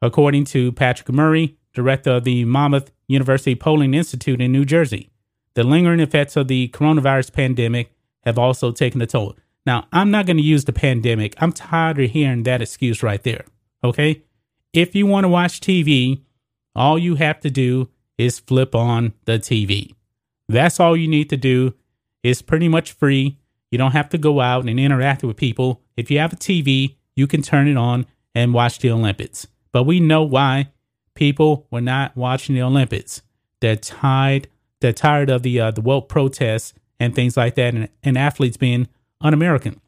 according 0.00 0.44
to 0.46 0.72
Patrick 0.72 1.10
Murray, 1.10 1.58
director 1.74 2.12
of 2.12 2.24
the 2.24 2.46
Monmouth 2.46 2.90
University 3.08 3.54
Polling 3.54 3.92
Institute 3.92 4.40
in 4.40 4.52
New 4.52 4.64
Jersey. 4.64 5.10
The 5.54 5.64
lingering 5.64 6.00
effects 6.00 6.36
of 6.36 6.48
the 6.48 6.68
coronavirus 6.68 7.32
pandemic 7.32 7.92
have 8.24 8.38
also 8.38 8.72
taken 8.72 9.02
a 9.02 9.06
toll. 9.06 9.36
Now, 9.66 9.86
I'm 9.92 10.10
not 10.10 10.24
going 10.24 10.38
to 10.38 10.42
use 10.42 10.64
the 10.64 10.72
pandemic. 10.72 11.34
I'm 11.38 11.52
tired 11.52 12.00
of 12.00 12.10
hearing 12.10 12.44
that 12.44 12.62
excuse 12.62 13.02
right 13.02 13.22
there. 13.22 13.44
Okay? 13.84 14.22
If 14.72 14.94
you 14.94 15.06
want 15.06 15.24
to 15.24 15.28
watch 15.28 15.60
TV, 15.60 16.22
all 16.74 16.98
you 16.98 17.16
have 17.16 17.40
to 17.40 17.50
do 17.50 17.88
is 18.20 18.38
flip 18.38 18.74
on 18.74 19.14
the 19.24 19.38
TV. 19.38 19.94
That's 20.48 20.78
all 20.78 20.96
you 20.96 21.08
need 21.08 21.30
to 21.30 21.36
do. 21.36 21.74
It's 22.22 22.42
pretty 22.42 22.68
much 22.68 22.92
free. 22.92 23.38
You 23.70 23.78
don't 23.78 23.92
have 23.92 24.10
to 24.10 24.18
go 24.18 24.40
out 24.40 24.68
and 24.68 24.78
interact 24.78 25.22
with 25.22 25.36
people. 25.36 25.80
If 25.96 26.10
you 26.10 26.18
have 26.18 26.32
a 26.32 26.36
TV, 26.36 26.96
you 27.16 27.26
can 27.26 27.40
turn 27.40 27.66
it 27.66 27.76
on 27.76 28.06
and 28.34 28.52
watch 28.52 28.78
the 28.80 28.90
Olympics. 28.90 29.46
But 29.72 29.84
we 29.84 30.00
know 30.00 30.22
why 30.22 30.68
people 31.14 31.66
were 31.70 31.80
not 31.80 32.16
watching 32.16 32.54
the 32.54 32.62
Olympics. 32.62 33.22
They're 33.60 33.76
tired. 33.76 34.48
They're 34.80 34.92
tired 34.92 35.30
of 35.30 35.42
the 35.42 35.60
uh, 35.60 35.70
the 35.70 35.80
woke 35.80 36.08
protests 36.08 36.74
and 36.98 37.14
things 37.14 37.36
like 37.36 37.54
that, 37.54 37.74
and, 37.74 37.88
and 38.02 38.18
athletes 38.18 38.56
being 38.56 38.88
un-American. 39.22 39.80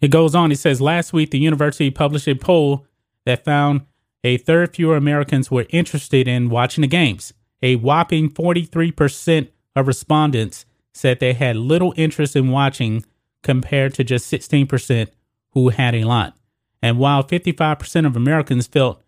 It 0.00 0.08
goes 0.10 0.34
on. 0.34 0.52
It 0.52 0.58
says 0.58 0.80
last 0.80 1.12
week 1.12 1.30
the 1.30 1.38
university 1.38 1.90
published 1.90 2.28
a 2.28 2.34
poll 2.34 2.86
that 3.24 3.44
found 3.44 3.82
a 4.24 4.38
third 4.38 4.74
fewer 4.74 4.96
Americans 4.96 5.50
were 5.50 5.66
interested 5.70 6.26
in 6.26 6.50
watching 6.50 6.82
the 6.82 6.88
games. 6.88 7.32
A 7.62 7.76
whopping 7.76 8.30
43% 8.30 9.48
of 9.74 9.86
respondents 9.86 10.64
said 10.92 11.20
they 11.20 11.34
had 11.34 11.56
little 11.56 11.94
interest 11.96 12.34
in 12.34 12.50
watching 12.50 13.04
compared 13.42 13.94
to 13.94 14.04
just 14.04 14.30
16% 14.32 15.08
who 15.50 15.68
had 15.68 15.94
a 15.94 16.04
lot. 16.04 16.36
And 16.82 16.98
while 16.98 17.22
55% 17.24 18.06
of 18.06 18.16
Americans 18.16 18.66
felt 18.66 19.02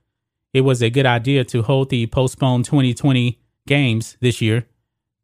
it 0.53 0.63
was 0.63 0.83
a 0.83 0.91
good 0.91 1.07
idea 1.07 1.45
to 1.45 1.63
hold 1.63 1.91
the 1.91 2.07
postponed 2.07 2.65
2020 2.65 3.39
games 3.67 4.17
this 4.21 4.41
year, 4.41 4.67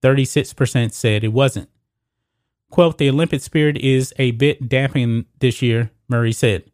36% 0.02 0.92
said 0.92 1.24
it 1.24 1.32
wasn't. 1.32 1.68
Quote, 2.70 2.98
the 2.98 3.08
Olympic 3.08 3.40
spirit 3.40 3.78
is 3.78 4.12
a 4.18 4.32
bit 4.32 4.68
dampened 4.68 5.26
this 5.38 5.62
year, 5.62 5.90
Murray 6.08 6.32
said. 6.32 6.64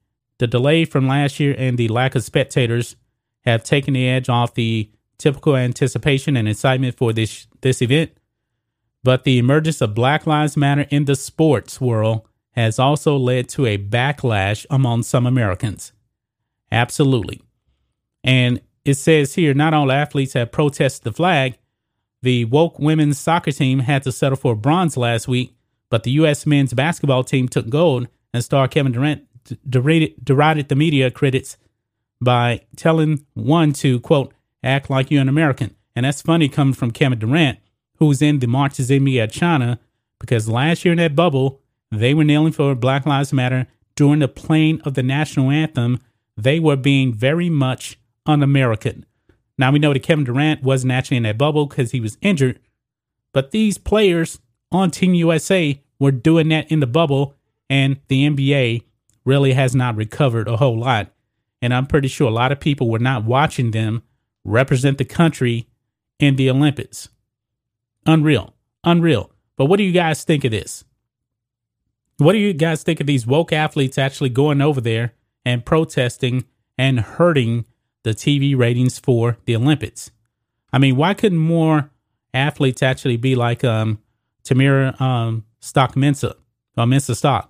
The 0.41 0.47
delay 0.47 0.87
from 0.87 1.07
last 1.07 1.39
year 1.39 1.55
and 1.59 1.77
the 1.77 1.89
lack 1.89 2.15
of 2.15 2.25
spectators 2.25 2.97
have 3.45 3.63
taken 3.63 3.93
the 3.93 4.09
edge 4.09 4.31
off 4.31 4.55
the 4.55 4.91
typical 5.19 5.55
anticipation 5.55 6.35
and 6.35 6.49
excitement 6.49 6.97
for 6.97 7.13
this 7.13 7.47
this 7.61 7.83
event. 7.83 8.13
But 9.05 9.25
the 9.25 9.37
emergence 9.37 9.83
of 9.83 9.95
Black 9.95 10.27
Lives 10.27 10.57
Matter 10.57 10.87
in 10.89 11.05
the 11.05 11.15
sports 11.15 11.79
world 11.79 12.27
has 12.53 12.79
also 12.79 13.19
led 13.19 13.51
to 13.51 13.67
a 13.67 13.77
backlash 13.77 14.65
among 14.71 15.03
some 15.03 15.27
Americans. 15.27 15.93
Absolutely. 16.73 17.43
And 18.25 18.63
it 18.87 18.95
says 18.95 19.35
here 19.35 19.53
not 19.53 19.75
all 19.75 19.93
athletes 19.93 20.33
have 20.33 20.53
protested 20.53 21.05
the 21.05 21.13
flag. 21.13 21.59
The 22.23 22.47
woke 22.47 22.79
women's 22.79 23.19
soccer 23.19 23.53
team 23.53 23.81
had 23.81 24.05
to 24.05 24.13
settle 24.13 24.37
for 24.37 24.55
bronze 24.55 24.97
last 24.97 25.29
week, 25.29 25.55
but 25.91 26.05
the 26.05 26.13
U.S. 26.13 26.47
men's 26.47 26.73
basketball 26.73 27.25
team 27.25 27.47
took 27.47 27.69
gold, 27.69 28.09
and 28.33 28.43
star 28.43 28.69
Kevin 28.69 28.93
Durant 28.93 29.27
derided, 29.69 30.25
derided 30.25 30.69
the 30.69 30.77
media 30.77 31.11
critics 31.11 31.57
by 32.21 32.61
telling 32.77 33.25
one 33.35 33.73
to, 33.75 34.01
quote, 34.01 34.33
act 34.63 34.91
like 34.91 35.11
you're 35.11 35.23
an 35.23 35.29
American. 35.29 35.75
And 35.97 36.05
that's 36.05 36.23
funny 36.23 36.49
coming 36.49 36.75
from 36.75 36.91
Kevin 36.91 37.19
Durant, 37.19 37.59
who's 37.97 38.23
in 38.23 38.39
the 38.39 38.47
marches 38.47 38.91
in 38.91 39.05
me 39.05 39.21
at 39.21 39.33
China, 39.33 39.79
because 40.19 40.49
last 40.49 40.85
year 40.85 40.93
in 40.93 40.99
that 40.99 41.17
bubble, 41.17 41.61
they 41.91 42.15
were 42.15 42.25
kneeling 42.25 42.53
for 42.53 42.75
Black 42.75 43.07
Lives 43.07 43.33
Matter 43.33 43.67
during 43.97 44.21
the 44.21 44.29
playing 44.29 44.81
of 44.83 44.95
the 44.95 45.03
national 45.03 45.51
anthem. 45.51 45.99
They 46.37 46.61
were 46.61 46.77
being 46.77 47.13
very 47.13 47.51
much 47.51 47.99
un 48.27 48.43
American. 48.43 49.05
Now 49.59 49.73
we 49.73 49.79
know 49.79 49.93
that 49.93 50.03
Kevin 50.03 50.25
Durant 50.25 50.63
wasn't 50.63 50.93
actually 50.93 51.19
in 51.19 51.25
that 51.25 51.39
bubble 51.39 51.67
because 51.67 51.91
he 51.91 52.01
was 52.01 52.17
injured, 52.23 52.61
but 53.33 53.51
these 53.51 53.77
players 53.77 54.39
on 54.73 54.91
Team 54.91 55.15
USA 55.15 55.83
were 55.99 56.13
doing 56.13 56.49
that 56.49 56.71
in 56.71 56.81
the 56.81 56.87
bubble, 56.87 57.35
and 57.69 58.01
the 58.09 58.29
NBA 58.29 58.85
really 59.31 59.53
has 59.53 59.75
not 59.75 59.97
recovered 59.97 60.49
a 60.49 60.57
whole 60.57 60.79
lot. 60.79 61.13
And 61.63 61.73
I'm 61.73 61.87
pretty 61.87 62.09
sure 62.09 62.29
a 62.29 62.33
lot 62.33 62.53
of 62.53 62.61
people 62.61 62.91
were 62.91 62.99
not 62.99 63.25
watching 63.25 63.71
them 63.71 64.03
represent 64.45 64.99
the 64.99 65.05
country 65.05 65.69
in 66.19 66.37
the 66.37 66.51
Olympics. 66.51 67.09
Unreal. 68.07 68.55
Unreal. 68.83 69.31
But 69.57 69.67
what 69.67 69.77
do 69.77 69.85
you 69.85 69.93
guys 69.93 70.25
think 70.25 70.45
of 70.45 70.51
this? 70.51 70.85
What 72.19 72.33
do 72.33 72.39
you 72.39 72.53
guys 72.53 72.83
think 72.83 73.01
of 73.01 73.07
these 73.07 73.27
woke 73.27 73.53
athletes 73.53 73.99
actually 73.99 74.31
going 74.31 74.61
over 74.61 74.81
there 74.81 75.13
and 75.45 75.65
protesting 75.65 76.45
and 76.77 77.01
hurting 77.01 77.67
the 78.03 78.11
TV 78.11 78.57
ratings 78.57 78.99
for 78.99 79.39
the 79.45 79.57
Olympics. 79.57 80.11
I 80.73 80.79
mean, 80.79 80.97
why 80.97 81.15
couldn't 81.15 81.39
more 81.39 81.91
athletes 82.33 82.83
actually 82.83 83.17
be 83.17 83.35
like 83.35 83.65
um, 83.65 84.01
Tamyra 84.45 84.99
um, 85.01 85.45
Stock 85.61 85.95
Mensah, 85.95 86.35
or 86.77 86.85
Mensah 86.85 87.17
Stock, 87.17 87.50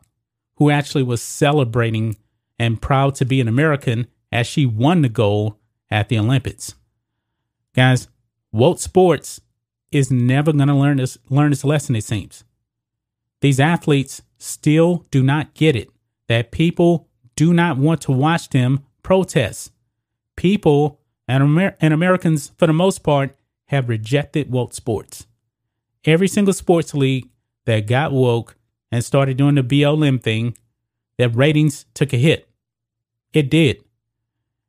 who 0.61 0.71
actually 0.71 1.03
was 1.03 1.23
celebrating 1.23 2.17
and 2.59 2.81
proud 2.81 3.15
to 3.17 3.25
be 3.25 3.41
an 3.41 3.49
American 3.49 4.07
as 4.31 4.47
she 4.47 4.67
won 4.67 5.01
the 5.01 5.09
gold 5.09 5.55
at 5.91 6.09
the 6.11 6.19
Olympics. 6.19 6.75
Guys, 7.75 8.09
woke 8.53 8.79
sports 8.79 9.41
is 9.91 10.11
never 10.11 10.53
going 10.53 10.69
to 10.69 10.75
learn 10.75 10.99
this 10.99 11.17
learn 11.31 11.51
this 11.51 11.65
lesson. 11.65 11.97
It 11.97 12.05
seems 12.05 12.45
these 13.41 13.59
athletes 13.59 14.21
still 14.37 15.07
do 15.11 15.23
not 15.23 15.55
get 15.55 15.75
it 15.75 15.89
that 16.29 16.53
people 16.53 17.09
do 17.37 17.55
not 17.55 17.79
want 17.79 18.03
to 18.03 18.13
watch 18.13 18.51
them 18.51 18.85
protest 19.03 19.73
people 20.37 21.01
and, 21.27 21.43
Amer- 21.43 21.77
and 21.81 21.95
Americans, 21.95 22.53
for 22.59 22.67
the 22.67 22.73
most 22.75 23.03
part, 23.03 23.35
have 23.67 23.89
rejected 23.89 24.51
woke 24.51 24.75
sports. 24.75 25.27
Every 26.05 26.29
single 26.29 26.53
sports 26.53 26.93
league 26.93 27.31
that 27.65 27.87
got 27.87 28.13
woke 28.13 28.57
and 28.93 29.05
started 29.05 29.37
doing 29.37 29.55
the 29.55 29.63
BLM 29.63 30.23
thing, 30.23 30.57
that 31.19 31.37
ratings 31.37 31.87
took 31.95 32.13
a 32.13 32.17
hit. 32.17 32.49
It 33.33 33.51
did. 33.51 33.85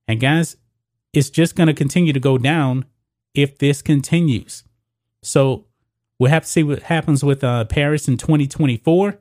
And 0.07 0.19
guys, 0.19 0.57
it's 1.13 1.29
just 1.29 1.55
going 1.55 1.67
to 1.67 1.73
continue 1.73 2.13
to 2.13 2.19
go 2.19 2.37
down 2.37 2.85
if 3.33 3.57
this 3.57 3.81
continues. 3.81 4.63
So 5.23 5.65
we'll 6.19 6.29
have 6.29 6.43
to 6.43 6.49
see 6.49 6.63
what 6.63 6.83
happens 6.83 7.23
with 7.23 7.43
uh, 7.43 7.65
Paris 7.65 8.07
in 8.07 8.17
2024. 8.17 9.19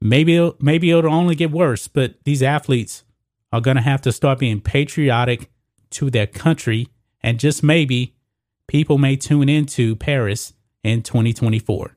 Maybe 0.00 0.36
it'll, 0.36 0.56
maybe 0.60 0.90
it'll 0.90 1.12
only 1.12 1.34
get 1.34 1.52
worse, 1.52 1.86
but 1.86 2.16
these 2.24 2.42
athletes 2.42 3.04
are 3.52 3.60
going 3.60 3.76
to 3.76 3.82
have 3.82 4.02
to 4.02 4.12
start 4.12 4.40
being 4.40 4.60
patriotic 4.60 5.50
to 5.90 6.10
their 6.10 6.26
country, 6.26 6.88
and 7.22 7.38
just 7.38 7.62
maybe 7.62 8.16
people 8.66 8.98
may 8.98 9.14
tune 9.14 9.48
into 9.48 9.94
Paris 9.94 10.54
in 10.82 11.02
2024. 11.02 11.96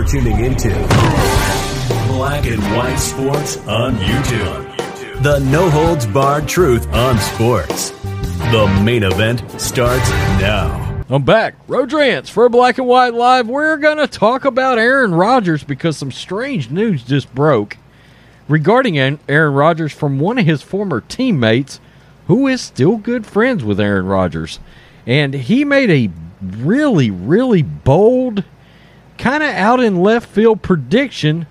You're 0.00 0.08
tuning 0.08 0.42
into 0.42 0.70
Black 2.06 2.46
and 2.46 2.62
White 2.74 2.96
Sports 2.96 3.58
on 3.66 3.96
YouTube. 3.96 5.22
The 5.22 5.40
no 5.40 5.68
holds 5.68 6.06
barred 6.06 6.48
truth 6.48 6.90
on 6.94 7.18
sports. 7.18 7.90
The 8.50 8.80
main 8.82 9.02
event 9.02 9.42
starts 9.60 10.08
now. 10.40 11.04
I'm 11.10 11.22
back. 11.22 11.56
Rodrance 11.68 12.30
for 12.30 12.48
Black 12.48 12.78
and 12.78 12.86
White 12.86 13.12
Live. 13.12 13.46
We're 13.46 13.76
going 13.76 13.98
to 13.98 14.06
talk 14.06 14.46
about 14.46 14.78
Aaron 14.78 15.14
Rodgers 15.14 15.64
because 15.64 15.98
some 15.98 16.12
strange 16.12 16.70
news 16.70 17.02
just 17.02 17.34
broke 17.34 17.76
regarding 18.48 18.98
Aaron 18.98 19.52
Rodgers 19.52 19.92
from 19.92 20.18
one 20.18 20.38
of 20.38 20.46
his 20.46 20.62
former 20.62 21.02
teammates 21.02 21.78
who 22.26 22.46
is 22.46 22.62
still 22.62 22.96
good 22.96 23.26
friends 23.26 23.62
with 23.62 23.78
Aaron 23.78 24.06
Rodgers. 24.06 24.60
And 25.06 25.34
he 25.34 25.62
made 25.62 25.90
a 25.90 26.10
really, 26.40 27.10
really 27.10 27.60
bold, 27.60 28.44
kind 29.20 29.42
of 29.42 29.50
out 29.50 29.80
in 29.80 30.02
left 30.02 30.28
field 30.28 30.62
prediction 30.62 31.46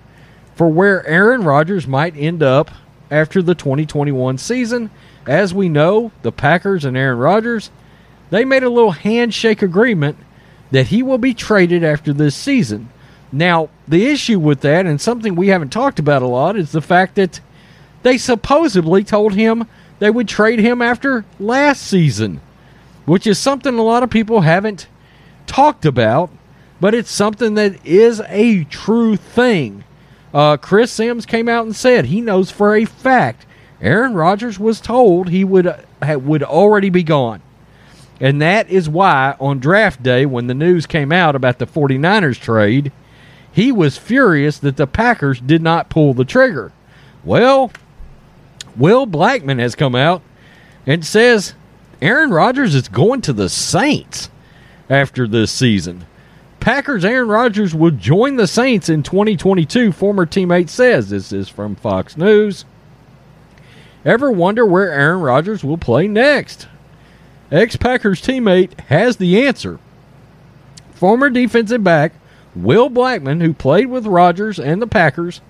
for 0.55 0.67
where 0.67 1.05
Aaron 1.05 1.43
Rodgers 1.43 1.87
might 1.87 2.17
end 2.17 2.43
up 2.43 2.71
after 3.09 3.41
the 3.41 3.55
2021 3.55 4.37
season. 4.37 4.89
As 5.25 5.53
we 5.53 5.69
know, 5.69 6.11
the 6.21 6.31
Packers 6.31 6.83
and 6.83 6.97
Aaron 6.97 7.17
Rodgers 7.17 7.71
they 8.29 8.45
made 8.45 8.63
a 8.63 8.69
little 8.69 8.91
handshake 8.91 9.61
agreement 9.61 10.17
that 10.71 10.87
he 10.87 11.01
will 11.01 11.17
be 11.17 11.33
traded 11.33 11.83
after 11.83 12.13
this 12.13 12.35
season. 12.35 12.89
Now, 13.31 13.69
the 13.87 14.05
issue 14.07 14.39
with 14.39 14.61
that, 14.61 14.85
and 14.85 14.99
something 14.99 15.35
we 15.35 15.47
haven't 15.47 15.71
talked 15.71 15.99
about 15.99 16.21
a 16.21 16.27
lot, 16.27 16.55
is 16.55 16.71
the 16.71 16.81
fact 16.81 17.15
that 17.15 17.39
they 18.03 18.17
supposedly 18.17 19.03
told 19.03 19.33
him 19.33 19.67
they 19.99 20.09
would 20.09 20.27
trade 20.27 20.59
him 20.59 20.81
after 20.81 21.25
last 21.39 21.81
season, 21.81 22.41
which 23.05 23.27
is 23.27 23.37
something 23.37 23.77
a 23.77 23.83
lot 23.83 24.03
of 24.03 24.09
people 24.09 24.41
haven't 24.41 24.87
talked 25.47 25.85
about, 25.85 26.29
but 26.79 26.93
it's 26.93 27.11
something 27.11 27.55
that 27.55 27.85
is 27.85 28.21
a 28.27 28.63
true 28.65 29.15
thing. 29.15 29.83
Uh, 30.33 30.57
Chris 30.57 30.91
Sims 30.91 31.25
came 31.25 31.49
out 31.49 31.65
and 31.65 31.75
said 31.75 32.05
he 32.05 32.21
knows 32.21 32.51
for 32.51 32.75
a 32.75 32.85
fact 32.85 33.45
Aaron 33.81 34.13
Rodgers 34.13 34.59
was 34.59 34.81
told 34.81 35.29
he 35.29 35.43
would 35.43 35.73
would 36.01 36.43
already 36.43 36.89
be 36.89 37.03
gone. 37.03 37.41
And 38.21 38.41
that 38.41 38.69
is 38.69 38.89
why 38.89 39.35
on 39.39 39.59
draft 39.59 40.03
day, 40.03 40.25
when 40.25 40.47
the 40.47 40.53
news 40.53 40.85
came 40.85 41.11
out 41.11 41.35
about 41.35 41.57
the 41.57 41.65
49ers 41.65 42.39
trade, 42.39 42.91
he 43.51 43.71
was 43.71 43.97
furious 43.97 44.59
that 44.59 44.75
the 44.75 44.87
Packers 44.87 45.39
did 45.39 45.61
not 45.61 45.89
pull 45.89 46.13
the 46.13 46.25
trigger. 46.25 46.71
Well, 47.23 47.71
Will 48.75 49.07
Blackmon 49.07 49.59
has 49.59 49.75
come 49.75 49.95
out 49.95 50.21
and 50.85 51.05
says 51.05 51.53
Aaron 52.01 52.31
Rodgers 52.31 52.75
is 52.75 52.89
going 52.89 53.21
to 53.21 53.33
the 53.33 53.49
Saints 53.49 54.29
after 54.89 55.27
this 55.27 55.51
season. 55.51 56.05
Packers 56.59 57.05
Aaron 57.05 57.29
Rodgers 57.29 57.73
will 57.73 57.91
join 57.91 58.35
the 58.35 58.47
Saints 58.47 58.89
in 58.89 59.03
2022, 59.03 59.91
former 59.91 60.25
teammate 60.25 60.69
says. 60.69 61.09
This 61.09 61.31
is 61.31 61.47
from 61.47 61.75
Fox 61.75 62.17
News. 62.17 62.65
Ever 64.03 64.31
wonder 64.31 64.65
where 64.65 64.91
Aaron 64.91 65.21
Rodgers 65.21 65.63
will 65.63 65.77
play 65.77 66.07
next? 66.07 66.67
ex 67.51 67.75
Packers 67.75 68.21
teammate, 68.21 68.79
has 68.81 69.17
the 69.17 69.45
answer. 69.45 69.79
Former 70.93 71.29
defensive 71.29 71.83
back 71.83 72.13
Will 72.55 72.89
Blackmon, 72.89 73.41
who 73.41 73.53
played 73.53 73.87
with 73.87 74.05
Rodgers 74.05 74.59
and 74.59 74.81
the 74.81 74.87
Packers 74.87 75.41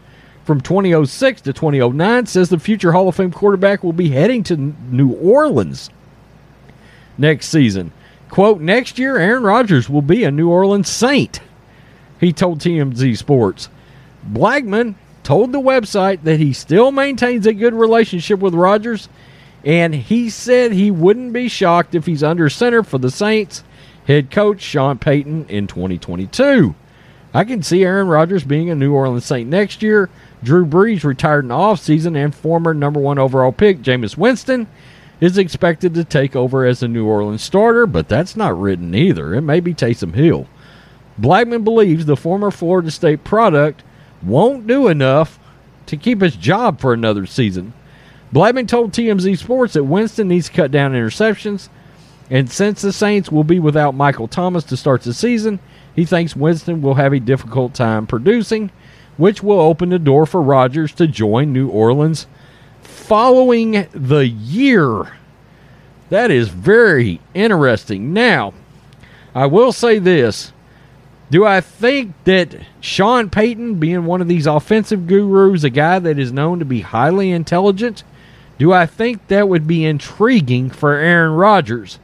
from 0.46 0.62
2006 0.62 1.42
to 1.42 1.54
2009, 1.54 2.26
says 2.26 2.50
the 2.50 2.60
future 2.60 2.92
Hall 2.92 3.08
of 3.08 3.16
Fame 3.16 3.32
quarterback 3.32 3.84
will 3.84 3.94
be 3.94 4.10
heading 4.10 4.44
to 4.44 4.58
New 4.58 5.14
Orleans 5.14 5.90
next 7.18 7.48
season. 7.48 7.92
Quote, 8.30 8.62
next 8.62 9.00
year, 9.00 9.18
Aaron 9.18 9.44
Rodgers 9.44 9.90
will 9.90 10.02
be 10.02 10.24
a 10.24 10.32
New 10.32 10.50
Orleans 10.50 10.90
Saint, 10.90 11.40
he 12.20 12.32
told 12.32 12.60
TMZ 12.60 13.18
Sports. 13.18 13.70
Blackmon 14.32 14.96
told 15.24 15.52
the 15.52 15.60
website 15.60 16.24
that 16.24 16.40
he 16.40 16.54
still 16.54 16.92
maintains 16.92 17.46
a 17.46 17.54
good 17.54 17.74
relationship 17.74 18.40
with 18.40 18.54
Rodgers 18.54 19.10
and 19.64 19.94
he 19.94 20.30
said 20.30 20.72
he 20.72 20.92
wouldn't 20.92 21.34
be 21.34 21.48
shocked 21.48 21.96
if 21.96 22.06
he's 22.06 22.24
under 22.24 22.50
center 22.50 22.84
for 22.84 22.98
the 22.98 23.12
Saints 23.12 23.64
head 24.08 24.32
coach 24.32 24.62
Sean 24.62 24.98
Payton 24.98 25.48
in 25.50 25.68
2022. 25.68 26.74
I 27.34 27.44
can 27.44 27.62
see 27.62 27.84
Aaron 27.84 28.08
Rodgers 28.08 28.44
being 28.44 28.70
a 28.70 28.76
New 28.76 28.94
Orleans 28.94 29.26
Saint 29.26 29.50
next 29.50 29.84
year. 29.84 30.10
Drew 30.42 30.66
Brees 30.66 31.04
retired 31.04 31.46
in 31.46 31.50
the 31.50 31.56
offseason, 31.56 32.18
and 32.18 32.34
former 32.34 32.74
number 32.74 33.00
one 33.00 33.20
overall 33.20 33.52
pick 33.52 33.80
Jameis 33.80 34.18
Winston 34.18 34.68
is 35.20 35.38
expected 35.38 35.94
to 35.94 36.04
take 36.04 36.36
over 36.36 36.66
as 36.66 36.82
a 36.82 36.88
New 36.88 37.06
Orleans 37.06 37.44
starter, 37.44 37.86
but 37.86 38.08
that's 38.08 38.36
not 38.36 38.60
written 38.60 38.96
either. 38.96 39.34
It 39.34 39.42
may 39.42 39.60
be 39.60 39.74
Taysom 39.74 40.14
Hill. 40.14 40.48
Blackmon 41.20 41.64
believes 41.64 42.06
the 42.06 42.16
former 42.16 42.52
Florida 42.52 42.90
State 42.92 43.24
product 43.24 43.84
won't 44.22 44.68
do 44.68 44.88
enough 44.88 45.40
to 45.86 45.98
keep 45.98 46.22
his 46.22 46.36
job 46.36 46.80
for 46.80 46.94
another 46.94 47.26
season. 47.26 47.74
Blackmon 48.34 48.68
told 48.68 48.92
TMZ 48.92 49.38
Sports 49.38 49.74
that 49.74 49.84
Winston 49.84 50.28
needs 50.28 50.48
to 50.48 50.54
cut 50.54 50.72
down 50.72 50.94
interceptions, 50.94 51.68
and 52.30 52.50
since 52.50 52.82
the 52.82 52.94
Saints 52.94 53.32
will 53.32 53.44
be 53.44 53.60
without 53.60 53.96
Michael 53.96 54.28
Thomas 54.28 54.64
to 54.66 54.78
start 54.78 55.02
the 55.02 55.14
season, 55.14 55.60
he 55.96 56.06
thinks 56.06 56.36
Winston 56.36 56.82
will 56.82 56.94
have 56.94 57.12
a 57.12 57.20
difficult 57.20 57.74
time 57.74 58.06
producing, 58.06 58.72
which 59.18 59.44
will 59.44 59.60
open 59.60 59.90
the 59.90 60.00
door 60.00 60.26
for 60.26 60.42
Rodgers 60.42 60.94
to 60.94 61.08
join 61.08 61.52
New 61.52 61.68
Orleans 61.68 62.28
following 63.10 63.88
the 63.92 64.28
year. 64.28 65.18
That 66.12 66.30
is 66.30 66.50
very 66.50 67.20
interesting. 67.34 68.14
Now, 68.14 68.54
I 69.34 69.48
will 69.48 69.72
say 69.72 69.98
this. 69.98 70.54
Do 71.32 71.44
I 71.44 71.60
think 71.60 72.14
that 72.26 72.56
Sean 72.82 73.32
Payton, 73.32 73.80
being 73.80 74.06
one 74.06 74.22
of 74.22 74.28
these 74.28 74.46
offensive 74.46 75.08
gurus, 75.08 75.64
a 75.64 75.72
guy 75.72 75.98
that 75.98 76.20
is 76.20 76.32
known 76.32 76.60
to 76.60 76.66
be 76.66 76.82
highly 76.82 77.32
intelligent, 77.32 78.04
do 78.60 78.72
I 78.72 78.86
think 78.86 79.28
that 79.28 79.50
would 79.50 79.66
be 79.66 79.86
intriguing 79.86 80.70
for 80.70 80.94
Aaron 80.94 81.32
Rodgers? 81.32 81.98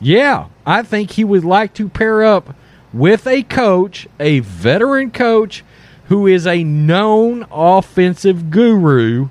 Yeah, 0.00 0.48
I 0.66 0.82
think 0.82 1.12
he 1.12 1.22
would 1.22 1.44
like 1.44 1.74
to 1.74 1.88
pair 1.88 2.24
up 2.24 2.56
with 2.92 3.24
a 3.28 3.44
coach, 3.44 4.08
a 4.18 4.40
veteran 4.40 5.12
coach 5.12 5.62
who 6.06 6.26
is 6.26 6.44
a 6.44 6.64
known 6.64 7.46
offensive 7.52 8.50
guru. 8.50 9.28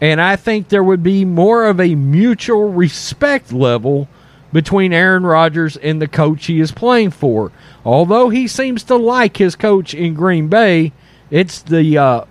And 0.00 0.20
I 0.20 0.36
think 0.36 0.68
there 0.68 0.84
would 0.84 1.02
be 1.02 1.24
more 1.24 1.66
of 1.66 1.80
a 1.80 1.94
mutual 1.94 2.72
respect 2.72 3.52
level 3.52 4.08
between 4.52 4.92
Aaron 4.92 5.24
Rodgers 5.24 5.76
and 5.76 6.00
the 6.00 6.08
coach 6.08 6.46
he 6.46 6.60
is 6.60 6.72
playing 6.72 7.10
for. 7.10 7.52
Although 7.84 8.30
he 8.30 8.48
seems 8.48 8.82
to 8.84 8.96
like 8.96 9.36
his 9.36 9.54
coach 9.54 9.94
in 9.94 10.14
Green 10.14 10.48
Bay, 10.48 10.92
it's 11.30 11.62
the 11.62 11.98
uh, 11.98 12.24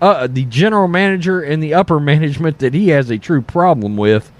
uh, 0.00 0.26
the 0.26 0.44
general 0.46 0.88
manager 0.88 1.40
and 1.40 1.62
the 1.62 1.74
upper 1.74 2.00
management 2.00 2.58
that 2.58 2.74
he 2.74 2.88
has 2.88 3.10
a 3.10 3.18
true 3.18 3.42
problem 3.42 3.96
with. 3.96 4.32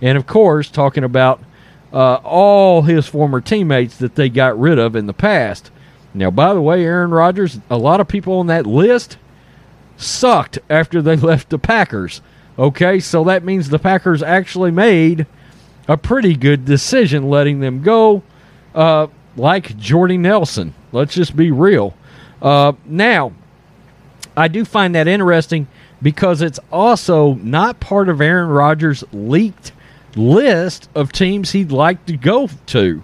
And 0.00 0.16
of 0.16 0.26
course, 0.26 0.70
talking 0.70 1.04
about 1.04 1.40
uh, 1.92 2.16
all 2.16 2.82
his 2.82 3.06
former 3.06 3.40
teammates 3.40 3.96
that 3.98 4.14
they 4.14 4.28
got 4.28 4.58
rid 4.58 4.78
of 4.78 4.96
in 4.96 5.06
the 5.06 5.12
past. 5.12 5.70
Now, 6.14 6.30
by 6.30 6.54
the 6.54 6.60
way, 6.60 6.84
Aaron 6.84 7.10
Rodgers, 7.10 7.58
a 7.68 7.76
lot 7.76 8.00
of 8.00 8.08
people 8.08 8.38
on 8.38 8.46
that 8.46 8.66
list 8.66 9.18
sucked 9.98 10.58
after 10.70 11.02
they 11.02 11.16
left 11.30 11.50
the 11.50 11.58
Packers. 11.58 12.20
Okay, 12.58 12.98
so 12.98 13.22
that 13.24 13.44
means 13.44 13.68
the 13.68 13.78
Packers 13.78 14.22
actually 14.22 14.70
made 14.70 15.26
a 15.86 15.96
pretty 15.96 16.34
good 16.34 16.64
decision 16.64 17.30
letting 17.30 17.60
them 17.60 17.82
go, 17.82 18.22
uh, 18.74 19.06
like 19.36 19.76
Jordy 19.76 20.18
Nelson. 20.18 20.74
Let's 20.92 21.14
just 21.14 21.36
be 21.36 21.50
real. 21.50 21.94
Uh, 22.42 22.72
now, 22.84 23.32
I 24.36 24.48
do 24.48 24.64
find 24.64 24.94
that 24.94 25.08
interesting 25.08 25.66
because 26.02 26.42
it's 26.42 26.60
also 26.70 27.34
not 27.34 27.80
part 27.80 28.08
of 28.08 28.20
Aaron 28.20 28.48
Rodgers' 28.48 29.04
leaked 29.12 29.72
list 30.14 30.88
of 30.94 31.12
teams 31.12 31.52
he'd 31.52 31.72
like 31.72 32.04
to 32.06 32.16
go 32.16 32.48
to. 32.66 33.02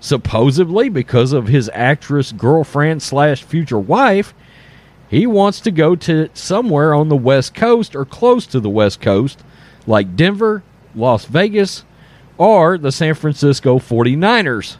Supposedly, 0.00 0.88
because 0.88 1.32
of 1.32 1.46
his 1.46 1.70
actress 1.72 2.32
girlfriend 2.32 3.02
slash 3.02 3.44
future 3.44 3.78
wife, 3.78 4.34
he 5.12 5.26
wants 5.26 5.60
to 5.60 5.70
go 5.70 5.94
to 5.94 6.30
somewhere 6.32 6.94
on 6.94 7.10
the 7.10 7.16
West 7.16 7.54
Coast 7.54 7.94
or 7.94 8.06
close 8.06 8.46
to 8.46 8.58
the 8.60 8.70
West 8.70 9.02
Coast, 9.02 9.44
like 9.86 10.16
Denver, 10.16 10.62
Las 10.94 11.26
Vegas, 11.26 11.84
or 12.38 12.78
the 12.78 12.90
San 12.90 13.12
Francisco 13.12 13.78
49ers. 13.78 14.78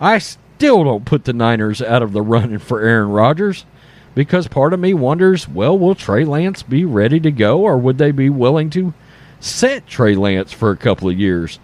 I 0.00 0.16
still 0.20 0.84
don't 0.84 1.04
put 1.04 1.24
the 1.24 1.34
Niners 1.34 1.82
out 1.82 2.02
of 2.02 2.14
the 2.14 2.22
running 2.22 2.60
for 2.60 2.80
Aaron 2.80 3.10
Rodgers 3.10 3.66
because 4.14 4.48
part 4.48 4.72
of 4.72 4.80
me 4.80 4.94
wonders 4.94 5.46
well, 5.46 5.78
will 5.78 5.94
Trey 5.94 6.24
Lance 6.24 6.62
be 6.62 6.86
ready 6.86 7.20
to 7.20 7.30
go 7.30 7.60
or 7.60 7.76
would 7.76 7.98
they 7.98 8.10
be 8.10 8.30
willing 8.30 8.70
to 8.70 8.94
set 9.38 9.86
Trey 9.86 10.14
Lance 10.14 10.50
for 10.50 10.70
a 10.70 10.78
couple 10.78 11.10
of 11.10 11.20
years? 11.20 11.58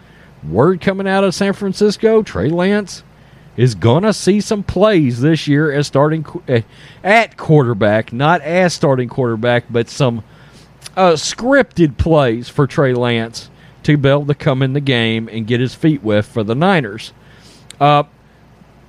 Word 0.47 0.83
coming 0.83 1.09
out 1.09 1.25
of 1.25 1.35
San 1.35 1.55
Francisco 1.55 2.23
Trey 2.23 2.51
Lance 2.51 3.03
is 3.57 3.75
going 3.75 4.03
to 4.03 4.13
see 4.13 4.41
some 4.41 4.63
plays 4.63 5.21
this 5.21 5.47
year 5.47 5.73
as 5.73 5.87
starting 5.87 6.27
uh, 6.49 6.61
at 7.03 7.37
quarterback, 7.37 8.13
not 8.13 8.41
as 8.43 8.75
starting 8.75 9.09
quarterback, 9.09 9.65
but 9.71 9.89
some 9.89 10.25
uh, 10.97 11.13
scripted 11.13 11.97
plays 11.97 12.49
for 12.49 12.67
Trey 12.67 12.95
Lance 12.95 13.51
to 13.85 13.97
be 13.97 14.09
able 14.09 14.27
to 14.27 14.35
come 14.35 14.63
in 14.63 14.73
the 14.73 14.81
game 14.81 15.29
and 15.31 15.47
get 15.47 15.61
his 15.61 15.75
feet 15.75 16.03
wet 16.03 16.25
for 16.25 16.43
the 16.43 16.55
Niners. 16.55 17.13
Uh, 17.79 18.05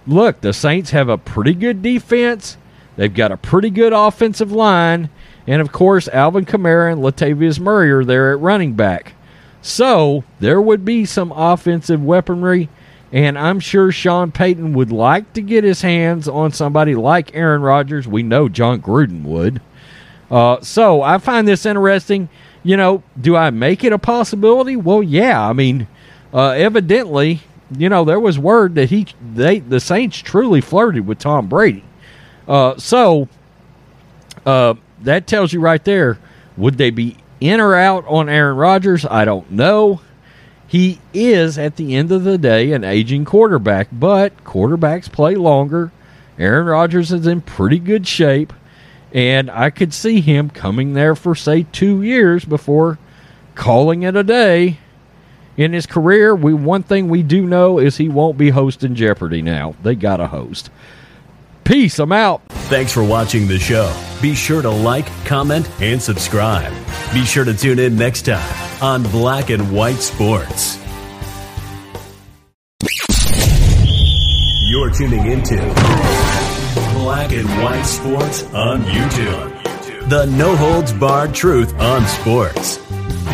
look, 0.07 0.41
the 0.41 0.53
Saints 0.53 0.91
have 0.91 1.09
a 1.09 1.17
pretty 1.17 1.53
good 1.53 1.81
defense. 1.81 2.57
They've 2.95 3.13
got 3.13 3.31
a 3.31 3.37
pretty 3.37 3.69
good 3.69 3.93
offensive 3.93 4.51
line. 4.51 5.09
And 5.47 5.61
of 5.61 5.71
course, 5.71 6.07
Alvin 6.07 6.45
Kamara 6.45 6.91
and 6.91 7.01
Latavius 7.01 7.59
Murray 7.59 7.91
are 7.91 8.05
there 8.05 8.31
at 8.31 8.39
running 8.39 8.73
back. 8.73 9.13
So 9.61 10.23
there 10.39 10.61
would 10.61 10.85
be 10.85 11.05
some 11.05 11.31
offensive 11.31 12.03
weaponry. 12.03 12.69
And 13.11 13.37
I'm 13.37 13.59
sure 13.59 13.91
Sean 13.91 14.31
Payton 14.31 14.73
would 14.73 14.91
like 14.91 15.33
to 15.33 15.41
get 15.41 15.63
his 15.63 15.81
hands 15.81 16.27
on 16.27 16.51
somebody 16.51 16.95
like 16.95 17.35
Aaron 17.35 17.61
Rodgers. 17.61 18.07
We 18.07 18.23
know 18.23 18.49
Jon 18.49 18.81
Gruden 18.81 19.23
would. 19.23 19.61
Uh, 20.29 20.59
so 20.61 21.01
I 21.01 21.17
find 21.19 21.47
this 21.47 21.65
interesting. 21.65 22.29
You 22.63 22.77
know, 22.77 23.03
do 23.19 23.35
I 23.35 23.51
make 23.51 23.83
it 23.83 23.93
a 23.93 23.99
possibility? 23.99 24.75
Well, 24.75 25.03
yeah. 25.03 25.47
I 25.47 25.53
mean, 25.53 25.87
uh, 26.33 26.49
evidently, 26.49 27.41
you 27.77 27.89
know, 27.89 28.03
there 28.03 28.19
was 28.19 28.37
word 28.39 28.75
that 28.75 28.89
he, 28.89 29.07
they, 29.33 29.59
the 29.59 29.79
Saints 29.79 30.17
truly 30.17 30.61
flirted 30.61 31.07
with 31.07 31.19
Tom 31.19 31.47
Brady. 31.47 31.83
Uh, 32.47 32.75
so 32.77 33.29
uh, 34.45 34.73
that 35.01 35.27
tells 35.27 35.53
you 35.53 35.59
right 35.59 35.83
there. 35.83 36.17
Would 36.57 36.77
they 36.77 36.89
be 36.89 37.17
in 37.39 37.59
or 37.59 37.75
out 37.75 38.05
on 38.07 38.29
Aaron 38.29 38.57
Rodgers? 38.57 39.05
I 39.05 39.25
don't 39.25 39.51
know. 39.51 40.01
He 40.75 40.99
is, 41.13 41.57
at 41.57 41.77
the 41.77 41.95
end 41.95 42.11
of 42.11 42.25
the 42.25 42.37
day, 42.37 42.73
an 42.73 42.83
aging 42.83 43.23
quarterback, 43.23 43.87
but 43.93 44.43
quarterbacks 44.43 45.09
play 45.09 45.35
longer. 45.35 45.93
Aaron 46.37 46.65
Rodgers 46.65 47.13
is 47.13 47.25
in 47.25 47.39
pretty 47.39 47.79
good 47.79 48.05
shape, 48.05 48.51
and 49.13 49.49
I 49.49 49.69
could 49.69 49.93
see 49.93 50.19
him 50.19 50.49
coming 50.49 50.91
there 50.91 51.15
for, 51.15 51.33
say, 51.33 51.65
two 51.71 52.01
years 52.01 52.43
before 52.43 52.99
calling 53.55 54.03
it 54.03 54.17
a 54.17 54.23
day. 54.23 54.79
In 55.55 55.71
his 55.71 55.85
career, 55.85 56.35
we 56.35 56.53
one 56.53 56.83
thing 56.83 57.07
we 57.07 57.23
do 57.23 57.45
know 57.47 57.79
is 57.79 57.95
he 57.95 58.09
won't 58.09 58.37
be 58.37 58.49
hosting 58.49 58.95
Jeopardy 58.95 59.41
now. 59.41 59.75
They 59.81 59.95
got 59.95 60.19
a 60.19 60.27
host. 60.27 60.69
Peace. 61.65 61.97
I'm 61.97 62.11
out. 62.11 62.43
Thanks 62.69 62.91
for 62.91 63.03
watching 63.03 63.47
the 63.47 63.57
show. 63.57 63.91
Be 64.21 64.35
sure 64.35 64.61
to 64.61 64.69
like, 64.69 65.07
comment, 65.25 65.67
and 65.81 65.99
subscribe. 65.99 66.71
Be 67.11 67.25
sure 67.25 67.43
to 67.43 67.55
tune 67.55 67.79
in 67.79 67.97
next 67.97 68.21
time 68.23 68.83
on 68.83 69.01
Black 69.03 69.49
and 69.49 69.71
White 69.71 69.95
Sports. 69.95 70.77
You're 74.67 74.91
tuning 74.91 75.25
into 75.25 75.57
Black 76.93 77.31
and 77.31 77.49
White 77.63 77.83
Sports 77.83 78.43
on 78.53 78.83
YouTube. 78.83 80.09
The 80.09 80.25
no 80.25 80.55
holds 80.55 80.93
barred 80.93 81.33
truth 81.33 81.73
on 81.79 82.05
sports. 82.05 82.77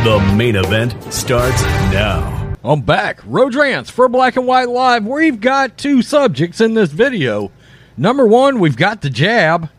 The 0.04 0.34
main 0.38 0.56
event 0.56 0.96
starts 1.12 1.62
now. 1.92 2.56
I'm 2.64 2.82
back. 2.82 3.20
Rodrance 3.26 3.90
for 3.90 4.08
Black 4.08 4.38
and 4.38 4.48
White 4.48 4.70
Live. 4.70 5.06
We've 5.06 5.42
got 5.42 5.78
two 5.78 6.02
subjects 6.02 6.62
in 6.62 6.76
this 6.76 6.92
video. 6.92 7.52
Number 7.98 8.26
one, 8.26 8.60
we've 8.60 8.78
got 8.78 9.02
the 9.02 9.10
jab 9.10 9.70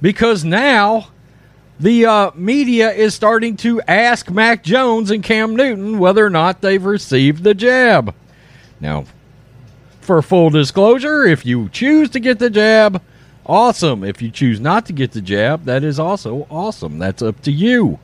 because 0.00 0.44
now 0.44 1.08
the 1.78 2.06
uh, 2.06 2.30
media 2.34 2.90
is 2.92 3.14
starting 3.14 3.56
to 3.58 3.80
ask 3.82 4.30
Mac 4.30 4.62
Jones 4.62 5.10
and 5.10 5.22
Cam 5.22 5.56
Newton 5.56 5.98
whether 5.98 6.24
or 6.24 6.30
not 6.30 6.60
they've 6.60 6.84
received 6.84 7.42
the 7.42 7.54
jab. 7.54 8.14
Now, 8.80 9.04
for 10.00 10.20
full 10.22 10.50
disclosure, 10.50 11.24
if 11.24 11.46
you 11.46 11.68
choose 11.68 12.10
to 12.10 12.20
get 12.20 12.38
the 12.38 12.50
jab, 12.50 13.02
awesome. 13.46 14.04
If 14.04 14.20
you 14.20 14.30
choose 14.30 14.60
not 14.60 14.86
to 14.86 14.92
get 14.92 15.12
the 15.12 15.20
jab, 15.20 15.64
that 15.64 15.84
is 15.84 15.98
also 15.98 16.46
awesome. 16.50 16.98
That's 16.98 17.22
up 17.22 17.40
to 17.42 17.52
you. 17.52 17.98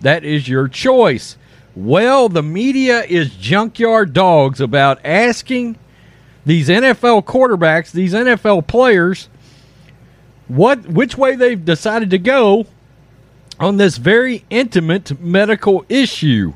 That 0.00 0.24
is 0.24 0.48
your 0.48 0.68
choice. 0.68 1.36
Well, 1.76 2.28
the 2.28 2.42
media 2.42 3.04
is 3.04 3.34
junkyard 3.36 4.12
dogs 4.12 4.60
about 4.60 5.04
asking 5.04 5.78
these 6.44 6.68
NFL 6.68 7.24
quarterbacks, 7.24 7.92
these 7.92 8.14
NFL 8.14 8.66
players, 8.66 9.28
what 10.48 10.86
which 10.86 11.16
way 11.16 11.36
they've 11.36 11.64
decided 11.64 12.10
to 12.10 12.18
go 12.18 12.66
on 13.58 13.76
this 13.76 13.98
very 13.98 14.44
intimate 14.50 15.20
medical 15.20 15.84
issue. 15.88 16.54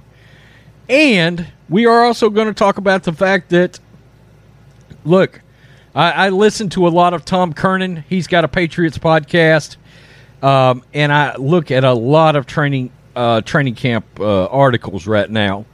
And 0.88 1.48
we 1.68 1.86
are 1.86 2.02
also 2.04 2.30
going 2.30 2.48
to 2.48 2.54
talk 2.54 2.78
about 2.78 3.04
the 3.04 3.12
fact 3.12 3.50
that 3.50 3.78
look, 5.04 5.40
I, 5.94 6.26
I 6.26 6.28
listen 6.30 6.68
to 6.70 6.86
a 6.86 6.90
lot 6.90 7.14
of 7.14 7.24
Tom 7.24 7.52
Curran. 7.52 8.04
He's 8.08 8.26
got 8.26 8.44
a 8.44 8.48
Patriots 8.48 8.98
podcast. 8.98 9.76
Um, 10.42 10.82
and 10.92 11.12
I 11.12 11.36
look 11.36 11.70
at 11.70 11.84
a 11.84 11.94
lot 11.94 12.36
of 12.36 12.46
training 12.46 12.90
uh, 13.16 13.40
training 13.42 13.76
camp 13.76 14.04
uh, 14.18 14.46
articles 14.46 15.06
right 15.06 15.30
now, 15.30 15.64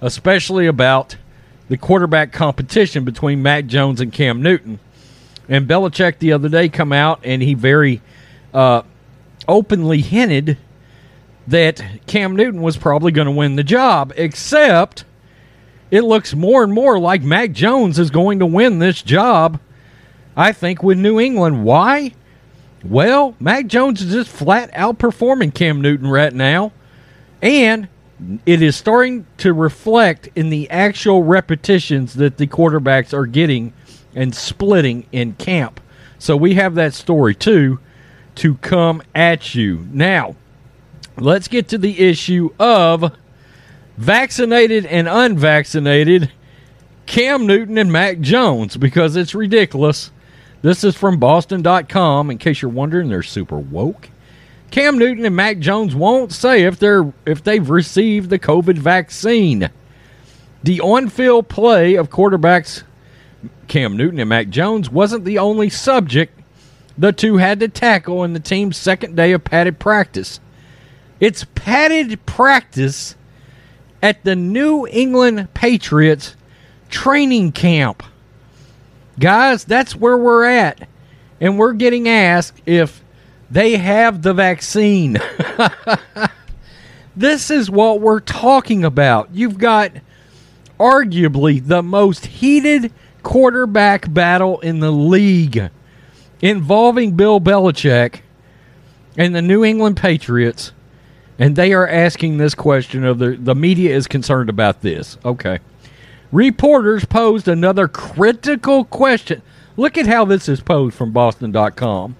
especially 0.00 0.66
about 0.66 1.16
the 1.70 1.78
quarterback 1.78 2.32
competition 2.32 3.04
between 3.04 3.42
Mac 3.42 3.66
Jones 3.66 4.00
and 4.00 4.12
Cam 4.12 4.42
Newton. 4.42 4.80
And 5.48 5.68
Belichick 5.68 6.18
the 6.18 6.32
other 6.32 6.48
day 6.48 6.68
come 6.68 6.92
out 6.92 7.20
and 7.22 7.40
he 7.40 7.54
very 7.54 8.02
uh, 8.52 8.82
openly 9.46 10.00
hinted 10.00 10.58
that 11.46 11.80
Cam 12.08 12.34
Newton 12.34 12.60
was 12.60 12.76
probably 12.76 13.12
going 13.12 13.26
to 13.26 13.32
win 13.32 13.54
the 13.54 13.62
job, 13.62 14.12
except 14.16 15.04
it 15.92 16.02
looks 16.02 16.34
more 16.34 16.64
and 16.64 16.72
more 16.72 16.98
like 16.98 17.22
Mac 17.22 17.52
Jones 17.52 18.00
is 18.00 18.10
going 18.10 18.40
to 18.40 18.46
win 18.46 18.80
this 18.80 19.00
job, 19.00 19.60
I 20.36 20.52
think, 20.52 20.82
with 20.82 20.98
New 20.98 21.20
England. 21.20 21.64
Why? 21.64 22.14
Well, 22.84 23.36
Mac 23.38 23.68
Jones 23.68 24.02
is 24.02 24.12
just 24.12 24.30
flat 24.30 24.72
outperforming 24.72 25.54
Cam 25.54 25.80
Newton 25.80 26.08
right 26.08 26.34
now. 26.34 26.72
And 27.40 27.88
it 28.46 28.62
is 28.62 28.76
starting 28.76 29.26
to 29.38 29.52
reflect 29.52 30.28
in 30.34 30.50
the 30.50 30.68
actual 30.70 31.22
repetitions 31.22 32.14
that 32.14 32.36
the 32.36 32.46
quarterbacks 32.46 33.12
are 33.12 33.26
getting 33.26 33.72
and 34.14 34.34
splitting 34.34 35.06
in 35.12 35.34
camp. 35.34 35.80
So 36.18 36.36
we 36.36 36.54
have 36.54 36.74
that 36.74 36.94
story 36.94 37.34
too 37.34 37.80
to 38.36 38.56
come 38.56 39.02
at 39.14 39.54
you. 39.54 39.86
Now, 39.92 40.36
let's 41.16 41.48
get 41.48 41.68
to 41.68 41.78
the 41.78 41.98
issue 41.98 42.50
of 42.58 43.16
vaccinated 43.96 44.86
and 44.86 45.08
unvaccinated 45.08 46.30
Cam 47.06 47.46
Newton 47.46 47.78
and 47.78 47.90
Mac 47.90 48.20
Jones 48.20 48.76
because 48.76 49.16
it's 49.16 49.34
ridiculous. 49.34 50.10
This 50.62 50.84
is 50.84 50.94
from 50.94 51.18
boston.com 51.18 52.30
in 52.30 52.38
case 52.38 52.60
you're 52.62 52.70
wondering 52.70 53.08
they're 53.08 53.22
super 53.22 53.58
woke. 53.58 54.09
Cam 54.70 54.98
Newton 54.98 55.24
and 55.24 55.34
Mac 55.34 55.58
Jones 55.58 55.94
won't 55.94 56.32
say 56.32 56.64
if 56.64 56.78
they're 56.78 57.12
if 57.26 57.42
they've 57.42 57.68
received 57.68 58.30
the 58.30 58.38
COVID 58.38 58.78
vaccine. 58.78 59.70
The 60.62 60.80
on-field 60.80 61.48
play 61.48 61.94
of 61.94 62.10
quarterbacks 62.10 62.82
Cam 63.66 63.96
Newton 63.96 64.18
and 64.18 64.28
Mac 64.28 64.48
Jones 64.48 64.90
wasn't 64.90 65.24
the 65.24 65.38
only 65.38 65.70
subject 65.70 66.38
the 66.98 67.12
two 67.12 67.38
had 67.38 67.60
to 67.60 67.68
tackle 67.68 68.24
in 68.24 68.34
the 68.34 68.40
team's 68.40 68.76
second 68.76 69.16
day 69.16 69.32
of 69.32 69.42
padded 69.42 69.78
practice. 69.78 70.38
It's 71.18 71.46
padded 71.54 72.24
practice 72.26 73.14
at 74.02 74.22
the 74.24 74.36
New 74.36 74.86
England 74.86 75.52
Patriots 75.54 76.36
training 76.90 77.52
camp. 77.52 78.02
Guys, 79.18 79.64
that's 79.64 79.96
where 79.96 80.16
we're 80.16 80.44
at. 80.44 80.88
And 81.40 81.58
we're 81.58 81.72
getting 81.72 82.08
asked 82.08 82.60
if 82.66 83.02
they 83.50 83.76
have 83.76 84.22
the 84.22 84.34
vaccine. 84.34 85.18
this 87.16 87.50
is 87.50 87.70
what 87.70 88.00
we're 88.00 88.20
talking 88.20 88.84
about. 88.84 89.28
You've 89.32 89.58
got 89.58 89.92
arguably 90.78 91.64
the 91.64 91.82
most 91.82 92.26
heated 92.26 92.92
quarterback 93.22 94.12
battle 94.12 94.60
in 94.60 94.80
the 94.80 94.92
league 94.92 95.70
involving 96.40 97.16
Bill 97.16 97.40
Belichick 97.40 98.20
and 99.16 99.34
the 99.34 99.42
New 99.42 99.64
England 99.64 99.96
Patriots, 99.96 100.72
and 101.38 101.56
they 101.56 101.72
are 101.72 101.86
asking 101.86 102.38
this 102.38 102.54
question 102.54 103.04
of 103.04 103.18
the 103.18 103.36
the 103.36 103.54
media 103.54 103.94
is 103.94 104.06
concerned 104.06 104.48
about 104.48 104.80
this. 104.80 105.18
Okay. 105.24 105.58
Reporters 106.32 107.04
posed 107.04 107.48
another 107.48 107.88
critical 107.88 108.84
question. 108.84 109.42
Look 109.76 109.98
at 109.98 110.06
how 110.06 110.24
this 110.24 110.48
is 110.48 110.60
posed 110.60 110.94
from 110.94 111.10
Boston.com. 111.10 112.16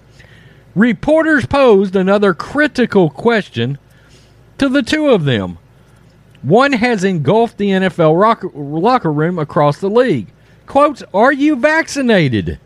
Reporters 0.75 1.45
posed 1.45 1.95
another 1.95 2.33
critical 2.33 3.09
question 3.09 3.77
to 4.57 4.69
the 4.69 4.81
two 4.81 5.09
of 5.09 5.25
them. 5.25 5.57
One 6.41 6.73
has 6.73 7.03
engulfed 7.03 7.57
the 7.57 7.69
NFL 7.69 8.19
rock, 8.19 8.43
locker 8.53 9.11
room 9.11 9.37
across 9.37 9.79
the 9.79 9.89
league. 9.89 10.31
Quote, 10.65 11.03
Are 11.13 11.33
you 11.33 11.55
vaccinated? 11.55 12.59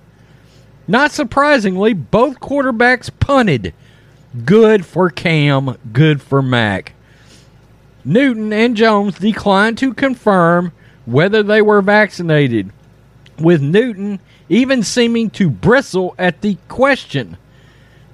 Not 0.87 1.11
surprisingly, 1.11 1.93
both 1.93 2.39
quarterbacks 2.39 3.09
punted. 3.19 3.73
Good 4.45 4.85
for 4.85 5.09
Cam, 5.09 5.77
good 5.91 6.21
for 6.21 6.41
Mac. 6.41 6.93
Newton 8.03 8.53
and 8.53 8.77
Jones 8.77 9.17
declined 9.17 9.79
to 9.79 9.93
confirm 9.93 10.71
whether 11.05 11.41
they 11.41 11.61
were 11.61 11.81
vaccinated, 11.81 12.71
with 13.39 13.61
Newton 13.61 14.19
even 14.47 14.83
seeming 14.83 15.31
to 15.31 15.49
bristle 15.49 16.13
at 16.19 16.41
the 16.41 16.57
question. 16.67 17.37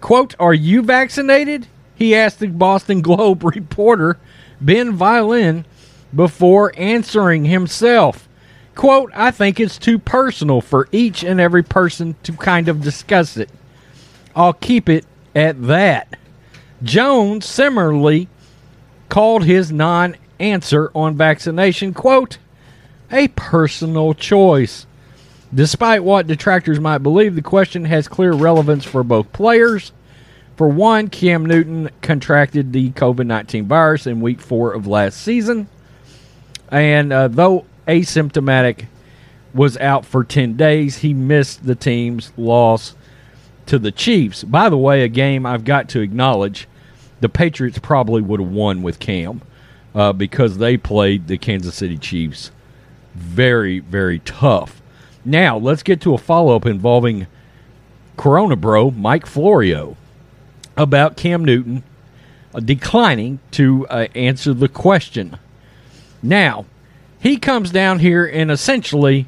Quote, 0.02 0.36
Are 0.40 0.54
you 0.54 0.82
vaccinated? 0.82 1.68
He 1.96 2.16
asked 2.16 2.40
the 2.40 2.48
Boston 2.48 3.02
Globe 3.04 3.44
reporter 3.44 4.18
Ben 4.60 4.98
Volin 4.98 5.64
before 6.14 6.74
answering 6.76 7.46
himself. 7.46 8.28
Quote, 8.76 9.12
I 9.14 9.32
think 9.32 9.60
it's 9.60 9.78
too 9.78 10.00
personal 10.00 10.62
for 10.62 10.88
each 10.92 11.24
and 11.24 11.40
every 11.40 11.64
person 11.64 12.16
to 12.24 12.34
kind 12.34 12.68
of 12.68 12.82
discuss 12.82 13.38
it. 13.38 13.50
I'll 14.36 14.54
keep 14.54 14.90
it 14.90 15.06
at 15.36 15.62
that. 15.64 16.16
Jones 16.82 17.46
similarly 17.46 18.28
called 19.10 19.44
his 19.44 19.72
non 19.72 20.16
answer 20.40 20.90
on 20.96 21.16
vaccination, 21.16 21.94
quote, 21.94 22.38
a 23.12 23.28
personal 23.30 24.14
choice. 24.14 24.88
Despite 25.54 26.04
what 26.04 26.28
detractors 26.28 26.80
might 26.80 27.00
believe, 27.00 27.36
the 27.36 27.42
question 27.42 27.86
has 27.86 28.08
clear 28.08 28.32
relevance 28.32 28.86
for 28.86 29.04
both 29.04 29.32
players. 29.34 29.92
For 30.56 30.68
one, 30.68 31.10
Cam 31.10 31.46
Newton 31.46 31.90
contracted 32.02 32.72
the 32.72 32.92
COVID 32.92 33.26
19 33.26 33.66
virus 33.66 34.08
in 34.08 34.22
week 34.22 34.40
four 34.40 34.74
of 34.74 34.88
last 34.88 35.22
season. 35.22 35.68
And 36.70 37.12
uh, 37.12 37.28
though 37.28 37.66
asymptomatic, 37.88 38.86
was 39.54 39.78
out 39.78 40.06
for 40.06 40.24
10 40.24 40.56
days, 40.56 40.98
he 40.98 41.14
missed 41.14 41.66
the 41.66 41.76
team's 41.76 42.32
loss 42.38 42.96
to 43.66 43.78
the 43.78 43.92
Chiefs. 43.92 44.44
By 44.44 44.70
the 44.70 44.78
way, 44.78 45.04
a 45.04 45.08
game 45.08 45.46
I've 45.46 45.66
got 45.66 45.90
to 45.90 46.02
acknowledge 46.02 46.68
the 47.20 47.30
Patriots 47.30 47.80
probably 47.80 48.22
would 48.22 48.40
have 48.40 48.52
won 48.52 48.82
with 48.82 49.00
Cam 49.00 49.42
uh, 49.94 50.14
because 50.14 50.58
they 50.58 50.78
played 50.78 51.28
the 51.28 51.38
Kansas 51.38 51.76
City 51.76 51.98
Chiefs 51.98 52.52
very, 53.14 53.80
very 53.80 54.20
tough. 54.20 54.81
Now, 55.24 55.58
let's 55.58 55.84
get 55.84 56.02
to 56.02 56.14
a 56.14 56.18
follow 56.18 56.56
up 56.56 56.66
involving 56.66 57.28
Corona 58.18 58.56
Bro, 58.56 58.92
Mike 58.92 59.26
Florio, 59.26 59.96
about 60.76 61.18
Cam 61.18 61.46
Newton 61.46 61.84
declining 62.60 63.40
to 63.52 63.88
uh, 63.88 64.08
answer 64.16 64.54
the 64.54 64.68
question. 64.68 65.38
Now, 66.22 66.66
he 67.20 67.38
comes 67.38 67.72
down 67.72 68.00
here 68.00 68.26
and 68.26 68.52
essentially 68.52 69.28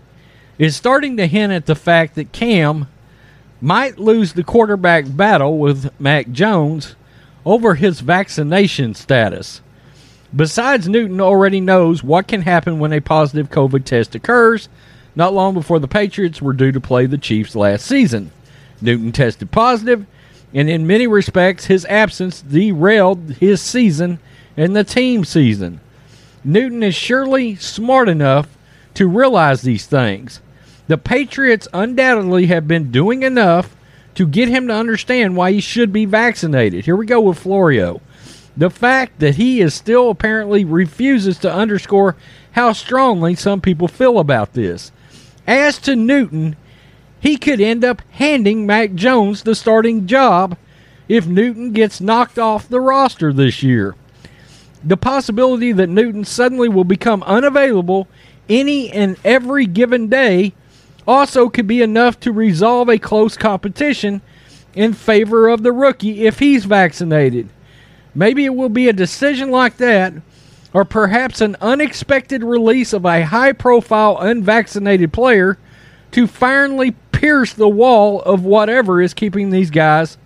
is 0.57 0.75
starting 0.75 1.17
to 1.17 1.27
hint 1.27 1.53
at 1.53 1.65
the 1.65 1.75
fact 1.75 2.15
that 2.15 2.31
Cam 2.31 2.87
might 3.61 3.97
lose 3.97 4.33
the 4.33 4.43
quarterback 4.43 5.05
battle 5.07 5.57
with 5.57 5.89
Mac 5.99 6.31
Jones 6.31 6.95
over 7.45 7.75
his 7.75 8.01
vaccination 8.01 8.93
status. 8.93 9.61
Besides, 10.35 10.89
Newton 10.89 11.21
already 11.21 11.61
knows 11.61 12.03
what 12.03 12.27
can 12.27 12.41
happen 12.41 12.79
when 12.79 12.91
a 12.91 12.99
positive 12.99 13.49
COVID 13.49 13.85
test 13.85 14.15
occurs, 14.15 14.67
not 15.15 15.33
long 15.33 15.53
before 15.53 15.79
the 15.79 15.87
Patriots 15.87 16.41
were 16.41 16.53
due 16.53 16.71
to 16.71 16.81
play 16.81 17.05
the 17.05 17.17
Chiefs 17.17 17.55
last 17.55 17.85
season. 17.85 18.31
Newton 18.81 19.11
tested 19.11 19.51
positive, 19.51 20.05
and 20.53 20.69
in 20.69 20.87
many 20.87 21.07
respects, 21.07 21.65
his 21.65 21.85
absence 21.85 22.41
derailed 22.41 23.33
his 23.39 23.61
season 23.61 24.19
and 24.57 24.75
the 24.75 24.83
team 24.83 25.23
season. 25.25 25.79
Newton 26.43 26.83
is 26.83 26.95
surely 26.95 27.55
smart 27.55 28.09
enough 28.09 28.57
to 28.95 29.07
realize 29.07 29.61
these 29.61 29.85
things. 29.85 30.41
The 30.87 30.97
Patriots 30.97 31.67
undoubtedly 31.73 32.47
have 32.47 32.67
been 32.67 32.91
doing 32.91 33.23
enough 33.23 33.75
to 34.15 34.27
get 34.27 34.49
him 34.49 34.67
to 34.67 34.73
understand 34.73 35.35
why 35.35 35.53
he 35.53 35.61
should 35.61 35.93
be 35.93 36.05
vaccinated. 36.05 36.85
Here 36.85 36.95
we 36.95 37.05
go 37.05 37.21
with 37.21 37.39
Florio. 37.39 38.01
The 38.55 38.69
fact 38.69 39.19
that 39.19 39.35
he 39.35 39.61
is 39.61 39.73
still 39.73 40.09
apparently 40.09 40.63
refuses 40.63 41.39
to 41.39 41.51
underscore 41.51 42.15
how 42.51 42.73
strongly 42.73 43.33
some 43.33 43.61
people 43.61 43.87
feel 43.87 44.19
about 44.19 44.53
this. 44.53 44.91
As 45.47 45.77
to 45.79 45.95
Newton, 45.95 46.55
he 47.19 47.37
could 47.37 47.61
end 47.61 47.83
up 47.83 48.01
handing 48.11 48.65
Mac 48.65 48.93
Jones 48.93 49.43
the 49.43 49.55
starting 49.55 50.07
job 50.07 50.57
if 51.07 51.27
Newton 51.27 51.71
gets 51.71 52.01
knocked 52.01 52.39
off 52.39 52.67
the 52.67 52.81
roster 52.81 53.33
this 53.33 53.63
year. 53.63 53.95
The 54.83 54.97
possibility 54.97 55.71
that 55.71 55.89
Newton 55.89 56.25
suddenly 56.25 56.67
will 56.69 56.83
become 56.83 57.23
unavailable 57.23 58.07
any 58.49 58.91
and 58.91 59.17
every 59.23 59.65
given 59.65 60.07
day 60.07 60.53
also 61.07 61.49
could 61.49 61.67
be 61.67 61.81
enough 61.81 62.19
to 62.21 62.31
resolve 62.31 62.89
a 62.89 62.97
close 62.97 63.37
competition 63.37 64.21
in 64.73 64.93
favor 64.93 65.47
of 65.47 65.63
the 65.63 65.71
rookie 65.71 66.25
if 66.25 66.39
he's 66.39 66.65
vaccinated. 66.65 67.49
Maybe 68.15 68.45
it 68.45 68.55
will 68.55 68.69
be 68.69 68.87
a 68.87 68.93
decision 68.93 69.51
like 69.51 69.77
that, 69.77 70.13
or 70.73 70.83
perhaps 70.83 71.39
an 71.41 71.55
unexpected 71.61 72.43
release 72.43 72.93
of 72.93 73.05
a 73.05 73.25
high 73.25 73.53
profile 73.53 74.17
unvaccinated 74.19 75.13
player 75.13 75.57
to 76.11 76.27
finally 76.27 76.91
pierce 77.11 77.53
the 77.53 77.69
wall 77.69 78.21
of 78.21 78.43
whatever 78.43 79.01
is 79.01 79.13
keeping 79.13 79.49
these 79.49 79.69
guys 79.69 80.17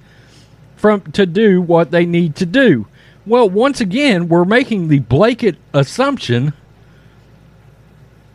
from 0.76 1.02
to 1.12 1.26
do 1.26 1.62
what 1.62 1.92
they 1.92 2.06
need 2.06 2.36
to 2.36 2.46
do. 2.46 2.88
Well, 3.26 3.50
once 3.50 3.82
again, 3.82 4.30
we're 4.30 4.46
making 4.46 4.88
the 4.88 5.00
blanket 5.00 5.58
assumption 5.74 6.54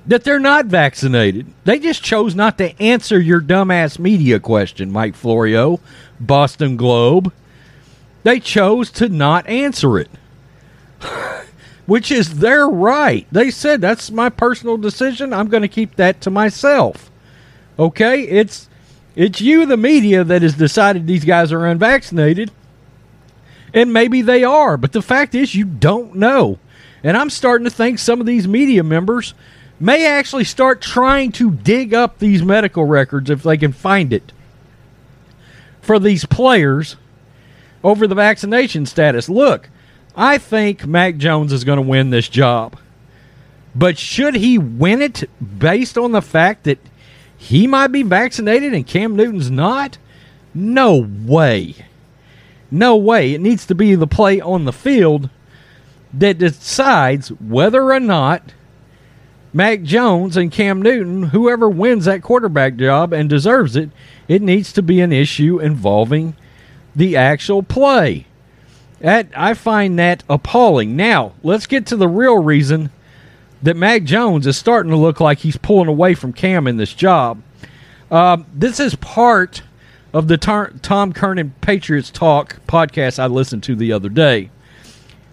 that 0.07 0.25
they're 0.25 0.39
not 0.39 0.67
vaccinated. 0.67 1.47
They 1.65 1.79
just 1.79 2.03
chose 2.03 2.35
not 2.35 2.59
to 2.59 2.81
answer 2.83 3.19
your 3.19 3.41
dumbass 3.41 3.99
media 3.99 4.41
question, 4.41 4.91
Mike 4.91 5.15
Florio, 5.15 5.81
Boston 6.21 6.77
Globe. 6.77 7.33
They 8.23 8.39
chose 8.39 8.91
to 8.93 9.09
not 9.09 9.47
answer 9.49 9.99
it, 9.99 10.11
which 11.87 12.11
is 12.11 12.39
their 12.39 12.69
right. 12.69 13.27
They 13.33 13.51
said, 13.51 13.81
that's 13.81 14.11
my 14.11 14.29
personal 14.29 14.77
decision. 14.77 15.33
I'm 15.33 15.49
going 15.49 15.63
to 15.63 15.69
keep 15.69 15.97
that 15.97 16.21
to 16.23 16.31
myself. 16.31 17.11
Okay? 17.79 18.23
It's. 18.23 18.69
It's 19.15 19.43
you, 19.43 19.67
the 19.67 19.77
media, 19.77 20.25
that 20.25 20.41
has 20.41 20.55
decided 20.55 21.07
these 21.07 21.27
guys 21.27 21.53
are 21.53 21.67
unvaccinated. 21.67 22.51
And 23.75 23.93
maybe 23.93 24.23
they 24.23 24.43
are, 24.43 24.79
but 24.79 24.93
the 24.93 25.03
fact 25.03 25.35
is, 25.35 25.55
you 25.55 25.67
don't 25.67 26.15
know. 26.15 26.59
And 27.05 27.15
I'm 27.15 27.29
starting 27.29 27.67
to 27.67 27.71
think 27.71 27.99
some 27.99 28.21
of 28.21 28.27
these 28.27 28.49
media 28.49 28.83
members 28.83 29.35
may 29.79 30.07
actually 30.07 30.45
start 30.45 30.81
trying 30.81 31.31
to 31.33 31.51
dig 31.51 31.93
up 31.93 32.19
these 32.21 32.43
medical 32.43 32.87
records 32.87 33.29
if 33.29 33.43
they 33.43 33.59
can 33.59 33.73
find 33.73 34.15
it 34.15 34.33
for 35.83 35.99
these 35.99 36.25
players 36.25 36.97
over 37.85 38.07
the 38.07 38.15
vaccination 38.15 38.87
status. 38.87 39.29
Look, 39.29 39.69
I 40.17 40.39
think 40.39 40.87
Mac 40.87 41.17
Jones 41.17 41.53
is 41.53 41.65
going 41.65 41.79
to 41.79 41.83
win 41.83 42.11
this 42.11 42.29
job. 42.29 42.79
But 43.75 43.99
should 43.99 44.35
he 44.35 44.59
win 44.59 45.01
it 45.01 45.29
based 45.59 45.97
on 45.97 46.13
the 46.13 46.21
fact 46.21 46.65
that 46.65 46.79
he 47.37 47.67
might 47.67 47.89
be 47.89 48.03
vaccinated 48.03 48.75
and 48.75 48.87
Cam 48.87 49.17
Newton's 49.17 49.51
not? 49.51 49.99
No 50.55 50.97
way. 50.97 51.75
No 52.71 52.97
way. 52.97 53.33
It 53.33 53.41
needs 53.41 53.67
to 53.67 53.75
be 53.75 53.95
the 53.95 54.07
play 54.07 54.41
on 54.41 54.65
the 54.65 54.73
field 54.73 55.31
that 56.13 56.39
decides 56.39 57.29
whether 57.29 57.91
or 57.91 58.01
not 58.01 58.53
Mac 59.55 59.83
Jones 59.83 60.37
and 60.37 60.53
Cam 60.53 60.81
Newton, 60.81 61.25
whoever 61.25 61.69
wins 61.69 62.05
that 62.07 62.23
quarterback 62.23 62.77
job 62.77 63.13
and 63.13 63.29
deserves 63.29 63.77
it, 63.77 63.91
it 64.29 64.43
needs 64.43 64.73
to 64.73 64.83
be 64.83 65.01
an 65.01 65.13
issue 65.13 65.59
involving 65.59 66.37
the 66.97 67.17
actual 67.17 67.63
play. 67.63 68.27
That 69.03 69.29
I 69.37 69.55
find 69.55 69.99
that 69.99 70.23
appalling. 70.31 70.95
Now, 70.95 71.33
let's 71.43 71.67
get 71.67 71.87
to 71.87 71.97
the 71.97 72.07
real 72.07 72.39
reason 72.41 72.91
that 73.61 73.77
Mac 73.77 74.05
Jones 74.05 74.47
is 74.47 74.57
starting 74.57 74.91
to 74.91 74.97
look 74.97 75.19
like 75.19 75.39
he's 75.39 75.57
pulling 75.57 75.89
away 75.89 76.15
from 76.15 76.33
Cam 76.33 76.69
in 76.69 76.77
this 76.77 76.95
job. 76.95 77.43
Uh, 78.13 78.39
this 78.55 78.79
is 78.79 78.95
part 78.95 79.63
of 80.13 80.29
the 80.29 80.39
tar- 80.39 80.73
Tom 80.83 81.13
Curran 81.13 81.53
Patriots 81.61 82.11
Talk 82.11 82.59
podcast 82.69 83.19
I 83.19 83.27
listened 83.27 83.65
to 83.65 83.75
the 83.75 83.93
other 83.93 84.09
day. 84.09 84.51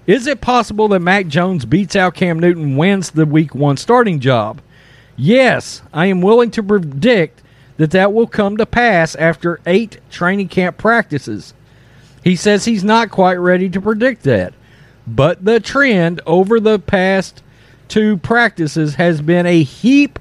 Is 0.08 0.26
it 0.26 0.42
possible 0.42 0.88
that 0.88 1.02
Mac 1.02 1.28
Jones 1.28 1.66
beats 1.66 1.96
out 1.96 2.16
Cam 2.16 2.40
Newton, 2.40 2.76
wins 2.76 3.12
the 3.12 3.28
week 3.28 3.54
one 3.54 3.78
starting 3.78 4.20
job? 4.20 4.62
Yes, 5.16 5.84
I 5.94 6.08
am 6.08 6.22
willing 6.22 6.50
to 6.52 6.64
predict 6.64 7.44
that 7.78 7.92
that 7.92 8.14
will 8.14 8.26
come 8.26 8.58
to 8.58 8.66
pass 8.66 9.14
after 9.14 9.60
eight 9.68 10.00
training 10.10 10.48
camp 10.48 10.80
practices. 10.80 11.54
He 12.24 12.36
says 12.36 12.66
he's 12.66 12.84
not 12.84 13.10
quite 13.10 13.36
ready 13.36 13.70
to 13.70 13.82
predict 13.82 14.24
that. 14.24 14.54
But 15.08 15.44
the 15.44 15.60
trend 15.60 16.22
over 16.26 16.60
the 16.60 16.80
past 16.80 17.42
two 17.88 18.18
practices 18.18 18.96
has 18.96 19.22
been 19.22 19.46
a 19.46 19.64
heap 19.64 20.20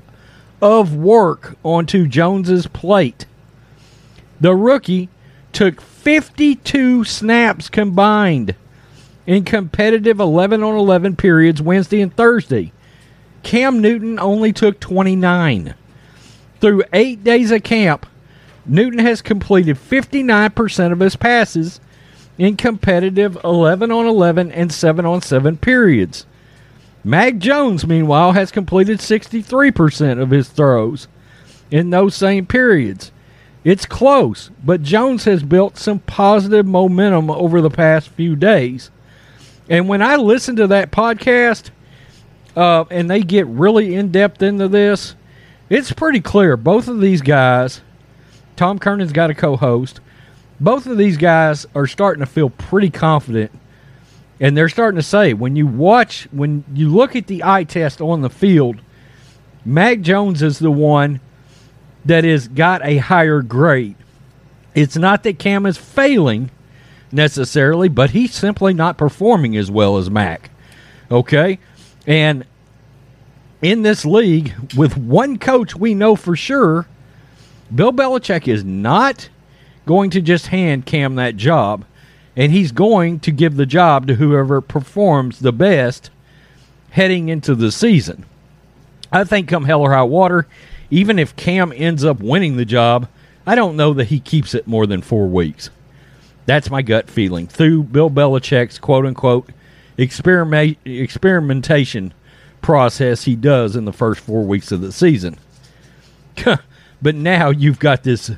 of 0.63 0.95
work 0.95 1.57
onto 1.63 2.07
Jones's 2.07 2.67
plate. 2.67 3.27
The 4.41 4.55
rookie 4.55 5.09
took 5.53 5.81
52 5.81 7.05
snaps 7.05 7.69
combined 7.69 8.55
in 9.27 9.45
competitive 9.45 10.21
11 10.21 10.63
on 10.63 10.75
11 10.75 11.17
periods 11.17 11.61
Wednesday 11.61 12.01
and 12.01 12.15
Thursday. 12.15 12.73
Cam 13.43 13.81
Newton 13.81 14.19
only 14.19 14.53
took 14.53 14.81
29. 14.81 15.75
Through 16.61 16.85
eight 16.93 17.23
days 17.23 17.51
of 17.51 17.63
camp, 17.63 18.07
Newton 18.67 19.01
has 19.01 19.23
completed 19.23 19.77
59% 19.77 20.93
of 20.93 21.01
his 21.01 21.17
passes 21.17 21.81
in 22.39 22.57
competitive 22.57 23.37
11 23.45 23.91
on 23.91 24.07
11 24.07 24.53
and 24.53 24.73
7 24.73 25.05
on 25.05 25.21
7 25.21 25.57
periods. 25.59 26.25
Mac 27.05 27.39
Jones, 27.39 27.87
meanwhile, 27.87 28.33
has 28.33 28.51
completed 28.51 28.99
63% 28.99 30.21
of 30.21 30.31
his 30.31 30.49
throws 30.49 31.09
in 31.71 31.91
those 31.91 32.15
same 32.15 32.47
periods. 32.47 33.13
It's 33.65 33.87
close, 33.87 34.51
but 34.65 34.83
Jones 34.83 35.25
has 35.25 35.43
built 35.43 35.77
some 35.77 35.99
positive 36.01 36.67
momentum 36.67 37.31
over 37.31 37.61
the 37.61 37.71
past 37.71 38.09
few 38.11 38.37
days. 38.37 38.91
And 39.69 39.89
when 39.89 40.01
I 40.01 40.17
listen 40.17 40.57
to 40.57 40.67
that 40.69 40.91
podcast, 40.91 41.71
uh, 42.57 42.85
and 42.91 43.11
they 43.11 43.21
get 43.21 43.47
really 43.47 43.95
in 43.95 44.11
depth 44.11 44.43
into 44.43 44.69
this, 44.69 45.15
it's 45.69 45.93
pretty 45.93 46.21
clear. 46.21 46.57
Both 46.57 46.89
of 46.89 47.01
these 47.01 47.21
guys, 47.21 47.83
Tom 48.57 48.79
Curran's 48.79 49.13
got 49.13 49.31
a 49.31 49.35
co 49.35 49.57
host, 49.57 50.01
both 50.61 50.87
of 50.87 50.97
these 50.99 51.17
guys 51.17 51.67
are 51.75 51.87
starting 51.87 52.21
to 52.21 52.27
feel 52.31 52.51
pretty 52.51 52.91
confident. 52.91 53.53
And 54.41 54.57
they're 54.57 54.69
starting 54.69 54.97
to 54.97 55.03
say, 55.03 55.35
when 55.35 55.57
you 55.57 55.67
watch, 55.67 56.29
when 56.31 56.65
you 56.73 56.89
look 56.89 57.17
at 57.17 57.27
the 57.27 57.43
eye 57.45 57.65
test 57.65 58.01
on 58.01 58.21
the 58.21 58.31
field, 58.31 58.81
Mac 59.65 60.01
Jones 60.01 60.43
is 60.43 60.59
the 60.59 60.71
one 60.71 61.21
that 62.05 62.25
has 62.25 62.49
got 62.49 62.85
a 62.85 62.99
higher 62.99 63.43
grade. 63.43 63.97
It's 64.75 64.97
not 64.97 65.25
that 65.25 65.39
Cam 65.39 65.67
is 65.67 65.77
failing 65.77 66.51
necessarily, 67.11 67.89
but 67.89 68.11
he's 68.11 68.33
simply 68.33 68.73
not 68.73 68.97
performing 68.97 69.57
as 69.57 69.71
well 69.71 69.97
as 69.97 70.11
Mac. 70.11 70.51
Okay? 71.11 71.59
And 72.07 72.45
in 73.61 73.83
this 73.83 74.05
league, 74.05 74.55
with 74.77 74.97
one 74.97 75.39
coach 75.39 75.75
we 75.75 75.95
know 75.95 76.15
for 76.15 76.37
sure, 76.37 76.87
Bill 77.75 77.93
Belichick 77.93 78.47
is 78.47 78.65
not 78.65 79.29
going 79.89 80.11
to 80.11 80.21
just 80.21 80.49
hand 80.49 80.85
Cam 80.85 81.15
that 81.15 81.39
job, 81.39 81.83
and 82.37 82.53
he's 82.53 82.73
going 82.73 83.19
to 83.21 83.33
give 83.33 83.57
the 83.57 83.65
job 83.65 84.07
to 84.07 84.17
whoever 84.17 84.61
performs 84.61 85.39
the 85.39 85.51
best 85.51 86.11
heading 86.91 87.31
into 87.31 87.55
the 87.55 87.73
season. 87.73 88.27
I 89.11 89.25
think 89.25 89.49
come 89.49 89.65
hell 89.65 89.81
or 89.81 89.95
high 89.95 90.03
water, 90.03 90.47
even 90.91 91.19
if 91.19 91.35
Cam 91.37 91.73
ends 91.75 92.05
up 92.05 92.21
winning 92.21 92.59
the 92.59 92.67
job, 92.67 93.09
I 93.47 93.55
don't 93.55 93.77
know 93.77 93.95
that 93.95 94.09
he 94.09 94.21
keeps 94.21 94.55
it 94.55 94.67
more 94.67 94.87
than 94.87 95.01
four 95.01 95.27
weeks. 95.27 95.71
That's 96.45 96.71
my 96.71 96.83
gut 96.83 97.09
feeling. 97.09 97.47
Through 97.47 97.85
Bill 97.85 98.11
Belichick's 98.11 98.79
quote 98.79 99.07
unquote 99.07 99.49
experiment, 99.97 100.77
experimentation 100.85 102.13
process 102.61 103.25
he 103.25 103.37
does 103.37 103.75
in 103.75 103.87
the 103.87 103.93
first 103.95 104.21
four 104.21 104.45
weeks 104.45 104.71
of 104.71 104.83
the 104.83 104.93
season. 104.93 105.39
but 107.01 107.15
now 107.15 107.49
you've 107.49 107.79
got 107.79 108.03
this 108.03 108.31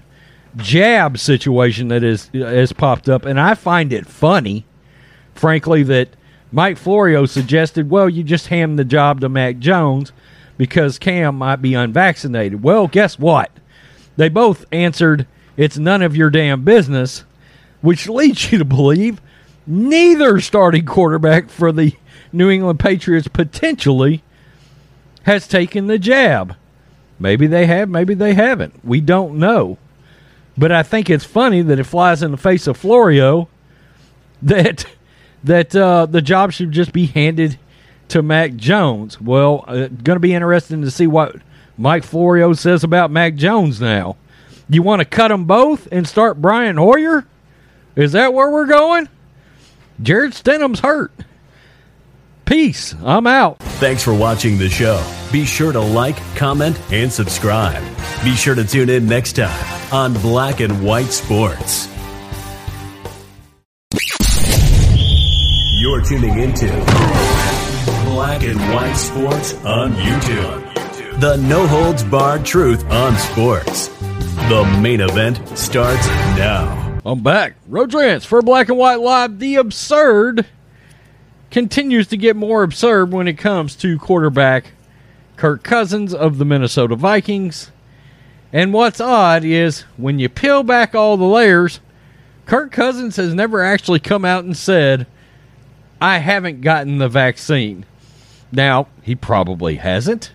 jab 0.56 1.18
situation 1.18 1.88
that 1.88 2.02
is 2.02 2.28
has 2.32 2.72
popped 2.72 3.08
up, 3.08 3.24
and 3.24 3.40
I 3.40 3.54
find 3.54 3.92
it 3.92 4.06
funny, 4.06 4.64
frankly, 5.34 5.82
that 5.84 6.08
Mike 6.52 6.76
Florio 6.76 7.26
suggested, 7.26 7.90
well, 7.90 8.08
you 8.08 8.22
just 8.22 8.48
hand 8.48 8.78
the 8.78 8.84
job 8.84 9.20
to 9.20 9.28
Mac 9.28 9.58
Jones 9.58 10.12
because 10.56 10.98
Cam 10.98 11.36
might 11.36 11.62
be 11.62 11.74
unvaccinated. 11.74 12.62
Well, 12.62 12.88
guess 12.88 13.18
what? 13.18 13.50
They 14.16 14.28
both 14.28 14.64
answered, 14.72 15.26
it's 15.56 15.78
none 15.78 16.02
of 16.02 16.16
your 16.16 16.30
damn 16.30 16.64
business, 16.64 17.24
which 17.80 18.08
leads 18.08 18.50
you 18.52 18.58
to 18.58 18.64
believe 18.64 19.20
neither 19.66 20.40
starting 20.40 20.84
quarterback 20.84 21.48
for 21.48 21.70
the 21.70 21.94
New 22.32 22.50
England 22.50 22.80
Patriots 22.80 23.28
potentially 23.28 24.22
has 25.22 25.46
taken 25.46 25.86
the 25.86 25.98
jab. 25.98 26.56
Maybe 27.18 27.46
they 27.46 27.66
have, 27.66 27.88
maybe 27.88 28.14
they 28.14 28.34
haven't. 28.34 28.84
We 28.84 29.00
don't 29.00 29.38
know. 29.38 29.78
But 30.60 30.72
I 30.72 30.82
think 30.82 31.08
it's 31.08 31.24
funny 31.24 31.62
that 31.62 31.78
it 31.78 31.84
flies 31.84 32.22
in 32.22 32.32
the 32.32 32.36
face 32.36 32.66
of 32.66 32.76
Florio 32.76 33.48
that 34.42 34.84
that 35.42 35.74
uh, 35.74 36.04
the 36.04 36.20
job 36.20 36.52
should 36.52 36.70
just 36.70 36.92
be 36.92 37.06
handed 37.06 37.58
to 38.08 38.20
Mac 38.20 38.56
Jones. 38.56 39.18
Well, 39.18 39.64
uh, 39.66 39.88
going 39.88 40.16
to 40.16 40.20
be 40.20 40.34
interesting 40.34 40.82
to 40.82 40.90
see 40.90 41.06
what 41.06 41.36
Mike 41.78 42.04
Florio 42.04 42.52
says 42.52 42.84
about 42.84 43.10
Mac 43.10 43.36
Jones 43.36 43.80
now. 43.80 44.18
You 44.68 44.82
want 44.82 45.00
to 45.00 45.06
cut 45.06 45.28
them 45.28 45.46
both 45.46 45.88
and 45.90 46.06
start 46.06 46.42
Brian 46.42 46.76
Hoyer? 46.76 47.24
Is 47.96 48.12
that 48.12 48.34
where 48.34 48.50
we're 48.50 48.66
going? 48.66 49.08
Jarrett 50.02 50.34
Stidham's 50.34 50.80
hurt. 50.80 51.10
Peace. 52.50 52.96
I'm 53.04 53.28
out. 53.28 53.60
Thanks 53.78 54.02
for 54.02 54.12
watching 54.12 54.58
the 54.58 54.68
show. 54.68 55.00
Be 55.30 55.44
sure 55.44 55.70
to 55.70 55.78
like, 55.78 56.16
comment, 56.34 56.76
and 56.90 57.12
subscribe. 57.12 57.80
Be 58.24 58.34
sure 58.34 58.56
to 58.56 58.64
tune 58.64 58.90
in 58.90 59.06
next 59.06 59.36
time 59.36 59.92
on 59.92 60.14
Black 60.14 60.58
and 60.58 60.84
White 60.84 61.12
Sports. 61.12 61.86
You're 65.78 66.02
tuning 66.02 66.40
into 66.40 66.66
Black 68.06 68.42
and 68.42 68.58
White 68.74 68.94
Sports 68.94 69.54
on 69.64 69.92
YouTube. 69.92 71.20
The 71.20 71.36
no 71.36 71.68
holds 71.68 72.02
barred 72.02 72.44
truth 72.44 72.84
on 72.90 73.16
sports. 73.16 73.86
The 74.48 74.78
main 74.82 75.00
event 75.00 75.56
starts 75.56 76.04
now. 76.36 76.98
I'm 77.06 77.22
back. 77.22 77.54
Rodrance 77.68 78.24
for 78.24 78.42
Black 78.42 78.70
and 78.70 78.76
White 78.76 78.98
Live. 78.98 79.38
The 79.38 79.54
absurd 79.54 80.46
continues 81.50 82.06
to 82.08 82.16
get 82.16 82.36
more 82.36 82.62
absurd 82.62 83.12
when 83.12 83.28
it 83.28 83.38
comes 83.38 83.74
to 83.76 83.98
quarterback 83.98 84.72
Kirk 85.36 85.62
Cousins 85.62 86.14
of 86.14 86.38
the 86.38 86.44
Minnesota 86.44 86.96
Vikings. 86.96 87.70
And 88.52 88.72
what's 88.72 89.00
odd 89.00 89.44
is 89.44 89.82
when 89.96 90.18
you 90.18 90.28
peel 90.28 90.62
back 90.62 90.94
all 90.94 91.16
the 91.16 91.24
layers, 91.24 91.80
Kirk 92.46 92.72
Cousins 92.72 93.16
has 93.16 93.32
never 93.32 93.62
actually 93.62 94.00
come 94.00 94.24
out 94.24 94.44
and 94.44 94.56
said, 94.56 95.06
I 96.00 96.18
haven't 96.18 96.62
gotten 96.62 96.98
the 96.98 97.08
vaccine. 97.08 97.86
Now, 98.52 98.88
he 99.02 99.14
probably 99.14 99.76
hasn't. 99.76 100.32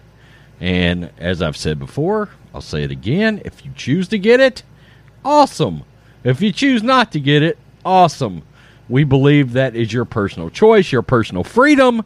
And 0.59 1.11
as 1.17 1.41
I've 1.41 1.57
said 1.57 1.79
before, 1.79 2.29
I'll 2.53 2.61
say 2.61 2.83
it 2.83 2.91
again. 2.91 3.41
If 3.43 3.65
you 3.65 3.71
choose 3.75 4.07
to 4.09 4.17
get 4.17 4.39
it, 4.39 4.63
awesome. 5.25 5.83
If 6.23 6.41
you 6.41 6.53
choose 6.53 6.81
not 6.81 7.11
to 7.11 7.19
get 7.19 7.43
it, 7.43 7.57
awesome. 7.83 8.43
We 8.87 9.03
believe 9.03 9.53
that 9.53 9.75
is 9.75 9.91
your 9.91 10.05
personal 10.05 10.49
choice, 10.49 10.91
your 10.91 11.01
personal 11.01 11.43
freedom, 11.43 12.03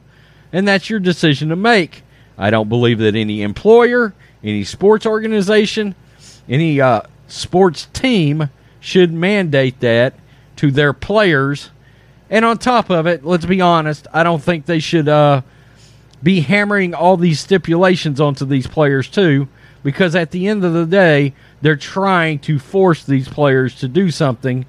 and 0.54 0.68
that's 0.68 0.90
your 0.90 1.00
decision 1.00 1.50
to 1.50 1.56
make. 1.56 2.04
I 2.38 2.50
don't 2.50 2.70
believe 2.70 3.00
that 3.00 3.16
any 3.16 3.42
employer, 3.42 4.14
any 4.44 4.64
sports 4.64 5.06
organization, 5.06 5.96
any 6.48 6.80
uh, 6.80 7.02
sports 7.28 7.88
team 7.94 8.50
should 8.80 9.12
mandate 9.12 9.80
that 9.82 10.14
to 10.56 10.72
their 10.72 10.94
players. 10.94 11.70
And 12.30 12.46
on 12.46 12.58
top 12.58 12.90
of 12.90 13.08
it, 13.08 13.26
let's 13.26 13.46
be 13.46 13.60
honest, 13.60 14.08
I 14.14 14.24
don't 14.24 14.42
think 14.42 14.66
they 14.66 14.80
should 14.80 15.10
uh, 15.10 15.42
be 16.24 16.42
hammering 16.42 16.94
all 16.94 17.18
these 17.18 17.40
stipulations 17.40 18.22
onto 18.22 18.46
these 18.46 18.68
players 18.68 19.10
too, 19.10 19.48
because 19.84 20.16
at 20.16 20.32
the 20.32 20.48
end 20.48 20.64
of 20.64 20.74
the 20.74 20.86
day, 20.86 21.34
they're 21.62 21.76
trying 21.76 22.40
to 22.40 22.58
force 22.58 23.04
these 23.04 23.28
players 23.28 23.76
to 23.76 23.88
do 23.88 24.12
something 24.12 24.66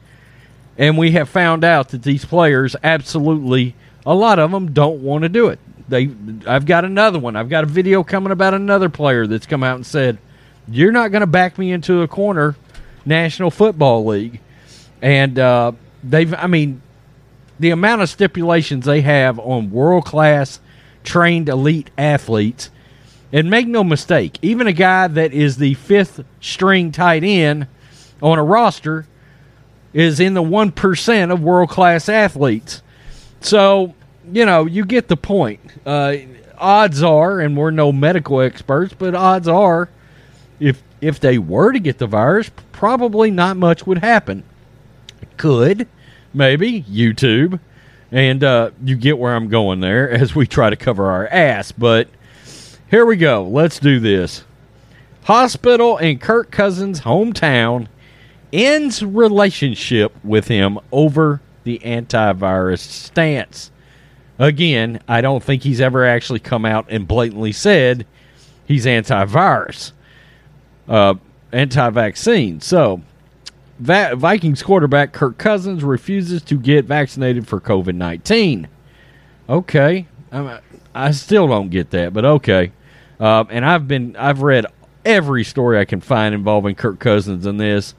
and 0.78 0.96
we 0.96 1.12
have 1.12 1.28
found 1.28 1.64
out 1.64 1.90
that 1.90 2.02
these 2.02 2.24
players 2.24 2.76
absolutely, 2.82 3.74
a 4.06 4.14
lot 4.14 4.38
of 4.38 4.50
them 4.50 4.72
don't 4.72 5.02
want 5.02 5.22
to 5.22 5.28
do 5.28 5.48
it. 5.48 5.58
They, 5.88 6.10
I've 6.46 6.66
got 6.66 6.84
another 6.84 7.18
one. 7.18 7.36
I've 7.36 7.48
got 7.48 7.64
a 7.64 7.66
video 7.66 8.04
coming 8.04 8.32
about 8.32 8.54
another 8.54 8.88
player 8.88 9.26
that's 9.26 9.46
come 9.46 9.62
out 9.62 9.76
and 9.76 9.84
said, 9.84 10.18
"You're 10.68 10.92
not 10.92 11.10
going 11.10 11.22
to 11.22 11.26
back 11.26 11.58
me 11.58 11.72
into 11.72 12.02
a 12.02 12.08
corner, 12.08 12.54
National 13.04 13.50
Football 13.50 14.06
League," 14.06 14.40
and 15.02 15.38
uh, 15.38 15.72
they've. 16.04 16.32
I 16.34 16.46
mean, 16.46 16.80
the 17.58 17.70
amount 17.70 18.02
of 18.02 18.08
stipulations 18.08 18.86
they 18.86 19.00
have 19.00 19.38
on 19.38 19.70
world 19.70 20.04
class 20.04 20.60
trained 21.02 21.48
elite 21.48 21.90
athletes. 21.98 22.70
And 23.32 23.48
make 23.48 23.68
no 23.68 23.84
mistake, 23.84 24.40
even 24.42 24.66
a 24.66 24.72
guy 24.72 25.06
that 25.06 25.32
is 25.32 25.56
the 25.56 25.74
fifth 25.74 26.24
string 26.40 26.90
tight 26.90 27.22
end 27.22 27.68
on 28.20 28.40
a 28.40 28.42
roster 28.42 29.06
is 29.92 30.20
in 30.20 30.34
the 30.34 30.42
1% 30.42 31.32
of 31.32 31.42
world 31.42 31.70
class 31.70 32.08
athletes. 32.08 32.82
So, 33.40 33.94
you 34.32 34.44
know, 34.44 34.66
you 34.66 34.84
get 34.84 35.08
the 35.08 35.16
point. 35.16 35.60
Uh, 35.84 36.16
odds 36.58 37.02
are, 37.02 37.40
and 37.40 37.56
we're 37.56 37.70
no 37.70 37.90
medical 37.90 38.40
experts, 38.40 38.94
but 38.96 39.14
odds 39.14 39.48
are, 39.48 39.88
if 40.58 40.82
if 41.00 41.18
they 41.18 41.38
were 41.38 41.72
to 41.72 41.80
get 41.80 41.96
the 41.96 42.06
virus, 42.06 42.50
probably 42.72 43.30
not 43.30 43.56
much 43.56 43.86
would 43.86 43.98
happen. 43.98 44.44
Could, 45.38 45.88
maybe 46.34 46.82
YouTube, 46.82 47.58
and 48.12 48.44
uh, 48.44 48.70
you 48.84 48.96
get 48.96 49.18
where 49.18 49.34
I'm 49.34 49.48
going 49.48 49.80
there 49.80 50.10
as 50.10 50.34
we 50.34 50.46
try 50.46 50.70
to 50.70 50.76
cover 50.76 51.06
our 51.10 51.26
ass. 51.28 51.72
But 51.72 52.08
here 52.90 53.06
we 53.06 53.16
go. 53.16 53.44
Let's 53.44 53.78
do 53.78 53.98
this. 53.98 54.44
Hospital 55.24 55.96
in 55.98 56.18
Kirk 56.18 56.50
Cousins' 56.50 57.00
hometown 57.00 57.88
ends 58.52 59.02
relationship 59.02 60.12
with 60.24 60.48
him 60.48 60.78
over 60.92 61.40
the 61.64 61.78
antivirus 61.80 62.78
stance. 62.78 63.70
Again, 64.38 65.00
I 65.06 65.20
don't 65.20 65.42
think 65.42 65.62
he's 65.62 65.80
ever 65.80 66.06
actually 66.06 66.40
come 66.40 66.64
out 66.64 66.86
and 66.88 67.06
blatantly 67.06 67.52
said 67.52 68.06
he's 68.66 68.86
antivirus, 68.86 69.92
uh, 70.88 71.14
anti-vaccine. 71.52 72.60
So, 72.60 73.02
Va- 73.78 74.14
Vikings 74.14 74.62
quarterback 74.62 75.12
Kirk 75.12 75.38
Cousins 75.38 75.82
refuses 75.82 76.42
to 76.42 76.58
get 76.58 76.84
vaccinated 76.84 77.48
for 77.48 77.60
COVID 77.60 77.94
nineteen. 77.94 78.68
Okay, 79.48 80.06
I'm, 80.30 80.60
I 80.94 81.10
still 81.12 81.48
don't 81.48 81.70
get 81.70 81.90
that, 81.90 82.12
but 82.12 82.24
okay. 82.24 82.72
Uh, 83.18 83.44
and 83.48 83.64
I've 83.64 83.88
been 83.88 84.16
I've 84.16 84.42
read 84.42 84.66
every 85.04 85.44
story 85.44 85.78
I 85.78 85.86
can 85.86 86.00
find 86.00 86.34
involving 86.34 86.74
Kirk 86.74 86.98
Cousins 86.98 87.46
in 87.46 87.56
this, 87.56 87.94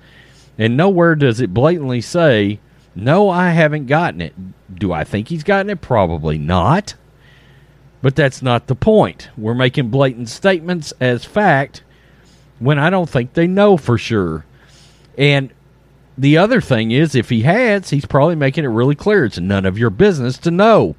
and 0.62 0.78
nowhere 0.78 1.16
does 1.16 1.42
it 1.42 1.56
blatantly 1.56 2.02
say, 2.02 2.60
"No, 2.94 3.32
I 3.32 3.50
haven't 3.50 3.88
gotten 3.88 4.22
it." 4.22 4.36
Do 4.72 4.94
I 4.94 5.04
think 5.04 5.30
he's 5.30 5.44
gotten 5.44 5.72
it? 5.72 5.82
Probably 5.82 6.38
not. 6.38 6.94
But 8.04 8.16
that's 8.16 8.44
not 8.44 8.68
the 8.68 8.76
point. 8.76 9.30
We're 9.36 9.56
making 9.56 9.90
blatant 9.90 10.30
statements 10.30 10.94
as 11.02 11.26
fact 11.26 11.82
when 12.60 12.78
I 12.78 12.92
don't 12.92 13.10
think 13.10 13.34
they 13.34 13.48
know 13.48 13.76
for 13.76 13.98
sure. 13.98 14.46
And 15.18 15.50
the 16.16 16.38
other 16.38 16.62
thing 16.62 16.92
is, 16.92 17.16
if 17.16 17.30
he 17.30 17.42
has, 17.42 17.90
he's 17.90 18.06
probably 18.06 18.36
making 18.36 18.64
it 18.64 18.68
really 18.68 18.94
clear 18.94 19.26
it's 19.26 19.40
none 19.40 19.66
of 19.66 19.80
your 19.80 19.90
business 19.90 20.38
to 20.38 20.52
know. 20.52 20.96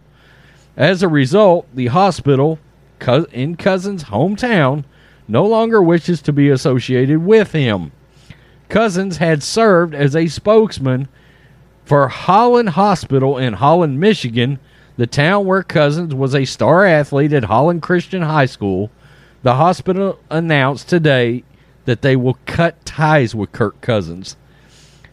As 0.77 1.05
a 1.05 1.09
result, 1.09 1.69
the 1.73 1.87
hospital 1.87 2.59
in 3.33 3.55
Cousins' 3.55 4.05
hometown 4.05 4.83
no 5.29 5.47
longer 5.47 5.81
wishes 5.81 6.21
to 6.23 6.33
be 6.33 6.49
associated 6.49 7.25
with 7.25 7.53
him. 7.53 7.93
Cousins 8.73 9.19
had 9.19 9.43
served 9.43 9.95
as 9.95 10.17
a 10.17 10.29
spokesman 10.29 11.07
for 11.85 12.09
Holland 12.09 12.71
Hospital 12.71 13.37
in 13.37 13.53
Holland, 13.53 14.01
Michigan, 14.01 14.59
the 14.97 15.07
town 15.07 15.45
where 15.45 15.63
Cousins 15.63 16.15
was 16.15 16.35
a 16.35 16.47
star 16.47 16.87
athlete 16.87 17.35
at 17.35 17.45
Holland 17.45 17.83
Christian 17.83 18.23
High 18.23 18.47
School. 18.47 18.91
The 19.43 19.57
hospital 19.57 20.19
announced 20.31 20.89
today 20.89 21.45
that 21.85 22.01
they 22.01 22.17
will 22.17 22.39
cut 22.47 22.83
ties 22.87 23.35
with 23.35 23.53
Kirk 23.53 23.79
Cousins. 23.83 24.39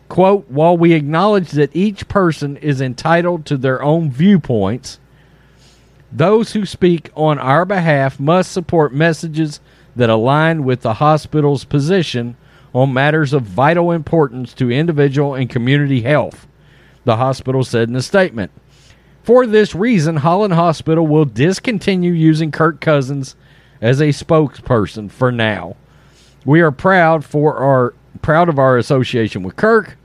Quote, 0.07 0.49
while 0.49 0.77
we 0.77 0.93
acknowledge 0.93 1.51
that 1.51 1.75
each 1.75 2.07
person 2.07 2.55
is 2.55 2.79
entitled 2.79 3.45
to 3.47 3.57
their 3.57 3.83
own 3.83 4.09
viewpoints, 4.09 5.01
those 6.09 6.53
who 6.53 6.65
speak 6.65 7.09
on 7.13 7.37
our 7.37 7.65
behalf 7.65 8.21
must 8.21 8.53
support 8.53 8.93
messages 8.93 9.59
that 9.97 10.09
align 10.09 10.63
with 10.63 10.79
the 10.79 10.93
hospital's 10.93 11.65
position 11.65 12.37
on 12.73 12.93
matters 12.93 13.33
of 13.33 13.43
vital 13.43 13.91
importance 13.91 14.53
to 14.53 14.71
individual 14.71 15.35
and 15.35 15.49
community 15.49 16.01
health, 16.01 16.47
the 17.03 17.17
hospital 17.17 17.63
said 17.63 17.89
in 17.89 17.95
a 17.95 18.01
statement. 18.01 18.51
For 19.23 19.45
this 19.45 19.75
reason, 19.75 20.17
Holland 20.17 20.53
Hospital 20.53 21.05
will 21.05 21.25
discontinue 21.25 22.13
using 22.13 22.51
Kirk 22.51 22.79
Cousins 22.79 23.35
as 23.81 23.99
a 23.99 24.09
spokesperson 24.09 25.11
for 25.11 25.31
now. 25.31 25.75
We 26.45 26.61
are 26.61 26.71
proud 26.71 27.25
for 27.25 27.57
our 27.57 27.93
proud 28.21 28.49
of 28.49 28.59
our 28.59 28.77
association 28.77 29.43
with 29.43 29.55
Kirk. 29.55 29.97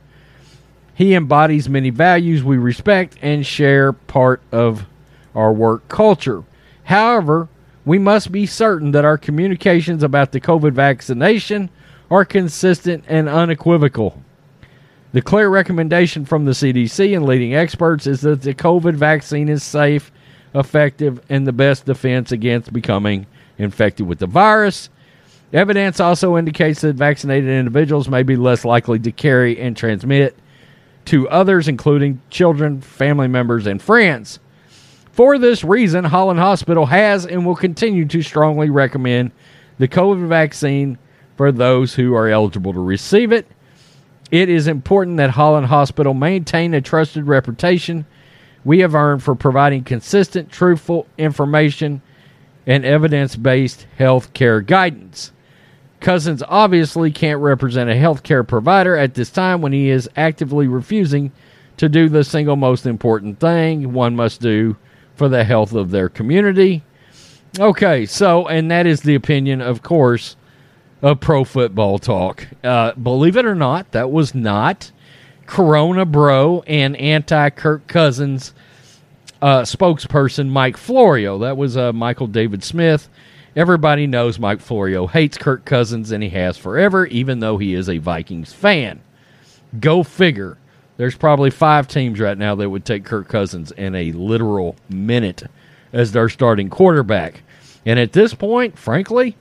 He 0.94 1.14
embodies 1.14 1.68
many 1.68 1.90
values 1.90 2.44
we 2.44 2.56
respect 2.56 3.16
and 3.22 3.44
share 3.44 3.92
part 3.92 4.40
of 4.52 4.86
our 5.34 5.52
work 5.52 5.88
culture. 5.88 6.44
However, 6.84 7.48
we 7.84 7.98
must 7.98 8.30
be 8.30 8.46
certain 8.46 8.92
that 8.92 9.04
our 9.04 9.18
communications 9.18 10.02
about 10.02 10.32
the 10.32 10.40
COVID 10.40 10.72
vaccination 10.72 11.70
are 12.10 12.24
consistent 12.24 13.04
and 13.08 13.28
unequivocal. 13.28 14.22
The 15.12 15.22
clear 15.22 15.48
recommendation 15.48 16.24
from 16.24 16.44
the 16.44 16.52
CDC 16.52 17.14
and 17.16 17.24
leading 17.24 17.54
experts 17.54 18.06
is 18.06 18.20
that 18.22 18.42
the 18.42 18.54
COVID 18.54 18.94
vaccine 18.94 19.48
is 19.48 19.62
safe, 19.62 20.10
effective, 20.54 21.20
and 21.28 21.46
the 21.46 21.52
best 21.52 21.84
defense 21.84 22.32
against 22.32 22.72
becoming 22.72 23.26
infected 23.58 24.06
with 24.06 24.18
the 24.18 24.26
virus. 24.26 24.90
Evidence 25.52 26.00
also 26.00 26.36
indicates 26.36 26.80
that 26.80 26.96
vaccinated 26.96 27.48
individuals 27.48 28.08
may 28.08 28.24
be 28.24 28.34
less 28.34 28.64
likely 28.64 28.98
to 28.98 29.12
carry 29.12 29.60
and 29.60 29.76
transmit 29.76 30.36
to 31.04 31.28
others, 31.28 31.68
including 31.68 32.20
children, 32.30 32.80
family 32.80 33.28
members, 33.28 33.66
and 33.66 33.80
friends. 33.80 34.40
For 35.12 35.38
this 35.38 35.62
reason, 35.62 36.04
Holland 36.04 36.40
Hospital 36.40 36.86
has 36.86 37.24
and 37.24 37.46
will 37.46 37.54
continue 37.54 38.04
to 38.06 38.20
strongly 38.20 38.68
recommend 38.68 39.30
the 39.78 39.86
COVID 39.86 40.26
vaccine 40.26 40.98
for 41.36 41.52
those 41.52 41.94
who 41.94 42.14
are 42.14 42.28
eligible 42.28 42.72
to 42.72 42.80
receive 42.80 43.32
it. 43.32 43.46
It 44.30 44.48
is 44.48 44.66
important 44.66 45.18
that 45.18 45.30
Holland 45.30 45.66
Hospital 45.66 46.14
maintain 46.14 46.74
a 46.74 46.80
trusted 46.80 47.26
reputation 47.26 48.06
we 48.64 48.80
have 48.80 48.94
earned 48.94 49.22
for 49.22 49.34
providing 49.34 49.84
consistent, 49.84 50.50
truthful 50.50 51.06
information 51.18 52.00
and 52.66 52.84
evidence 52.84 53.36
based 53.36 53.86
health 53.98 54.32
care 54.32 54.60
guidance. 54.60 55.32
Cousins 56.00 56.42
obviously 56.48 57.10
can't 57.10 57.40
represent 57.40 57.90
a 57.90 57.94
healthcare 57.94 58.46
provider 58.46 58.96
at 58.96 59.14
this 59.14 59.30
time 59.30 59.60
when 59.60 59.72
he 59.72 59.88
is 59.88 60.08
actively 60.16 60.66
refusing 60.66 61.32
to 61.76 61.88
do 61.88 62.08
the 62.08 62.24
single 62.24 62.56
most 62.56 62.86
important 62.86 63.40
thing 63.40 63.92
one 63.92 64.16
must 64.16 64.40
do 64.40 64.76
for 65.14 65.28
the 65.28 65.44
health 65.44 65.72
of 65.72 65.90
their 65.90 66.08
community. 66.08 66.82
Okay, 67.58 68.04
so, 68.04 68.48
and 68.48 68.70
that 68.70 68.86
is 68.86 69.02
the 69.02 69.14
opinion, 69.14 69.60
of 69.60 69.82
course, 69.82 70.36
of 71.02 71.20
Pro 71.20 71.44
Football 71.44 71.98
Talk. 71.98 72.46
Uh, 72.62 72.92
believe 72.92 73.36
it 73.36 73.44
or 73.44 73.54
not, 73.54 73.92
that 73.92 74.10
was 74.10 74.34
not 74.34 74.90
Corona 75.46 76.04
Bro 76.04 76.64
and 76.66 76.96
anti 76.96 77.50
Kirk 77.50 77.86
Cousins 77.86 78.54
uh, 79.42 79.60
spokesperson 79.62 80.48
Mike 80.48 80.78
Florio. 80.78 81.38
That 81.38 81.58
was 81.58 81.76
uh, 81.76 81.92
Michael 81.92 82.26
David 82.26 82.64
Smith. 82.64 83.08
Everybody 83.54 84.06
knows 84.06 84.38
Mike 84.38 84.60
Florio 84.60 85.06
hates 85.06 85.36
Kirk 85.36 85.64
Cousins, 85.64 86.10
and 86.10 86.22
he 86.22 86.30
has 86.30 86.56
forever, 86.56 87.06
even 87.06 87.40
though 87.40 87.58
he 87.58 87.74
is 87.74 87.88
a 87.88 87.98
Vikings 87.98 88.52
fan. 88.52 89.00
Go 89.78 90.02
figure. 90.02 90.56
There's 90.96 91.14
probably 91.14 91.50
five 91.50 91.86
teams 91.88 92.18
right 92.18 92.38
now 92.38 92.54
that 92.54 92.70
would 92.70 92.84
take 92.84 93.04
Kirk 93.04 93.28
Cousins 93.28 93.70
in 93.72 93.94
a 93.94 94.12
literal 94.12 94.76
minute 94.88 95.42
as 95.92 96.12
their 96.12 96.28
starting 96.28 96.70
quarterback. 96.70 97.42
And 97.84 97.98
at 97.98 98.12
this 98.12 98.32
point, 98.32 98.78
frankly, 98.78 99.36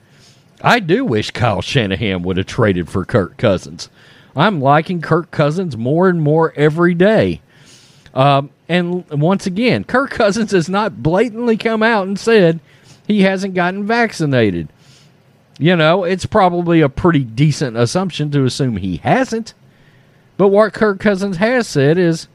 I 0.62 0.80
do 0.80 1.04
wish 1.04 1.30
Kyle 1.30 1.62
Shanahan 1.62 2.22
would 2.22 2.36
have 2.36 2.46
traded 2.46 2.88
for 2.88 3.04
Kirk 3.04 3.36
Cousins. 3.36 3.88
I'm 4.36 4.60
liking 4.60 5.00
Kirk 5.00 5.30
Cousins 5.30 5.76
more 5.76 6.08
and 6.08 6.20
more 6.20 6.52
every 6.56 6.94
day. 6.94 7.40
Um, 8.14 8.50
and 8.68 9.08
once 9.10 9.46
again, 9.46 9.84
Kirk 9.84 10.10
Cousins 10.10 10.52
has 10.52 10.68
not 10.68 11.02
blatantly 11.02 11.56
come 11.56 11.82
out 11.82 12.06
and 12.06 12.18
said 12.18 12.60
he 13.06 13.22
hasn't 13.22 13.54
gotten 13.54 13.86
vaccinated. 13.86 14.68
You 15.58 15.76
know, 15.76 16.04
it's 16.04 16.26
probably 16.26 16.80
a 16.80 16.88
pretty 16.88 17.24
decent 17.24 17.76
assumption 17.76 18.30
to 18.32 18.44
assume 18.44 18.76
he 18.76 18.96
hasn't. 18.98 19.54
But 20.36 20.48
what 20.48 20.72
Kirk 20.72 20.98
Cousins 20.98 21.36
has 21.36 21.68
said 21.68 21.98
is 21.98 22.28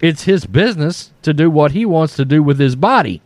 it's 0.00 0.24
his 0.24 0.46
business 0.46 1.12
to 1.22 1.32
do 1.32 1.50
what 1.50 1.72
he 1.72 1.84
wants 1.84 2.14
to 2.16 2.24
do 2.24 2.42
with 2.42 2.58
his 2.58 2.76
body. 2.76 3.22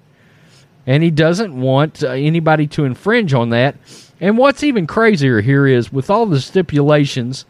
And 0.86 1.02
he 1.02 1.10
doesn't 1.10 1.58
want 1.58 2.02
uh, 2.02 2.10
anybody 2.10 2.66
to 2.68 2.84
infringe 2.84 3.34
on 3.34 3.50
that. 3.50 3.76
And 4.20 4.36
what's 4.36 4.62
even 4.62 4.86
crazier 4.86 5.40
here 5.40 5.66
is 5.66 5.92
with 5.92 6.10
all 6.10 6.26
the 6.26 6.40
stipulations 6.40 7.46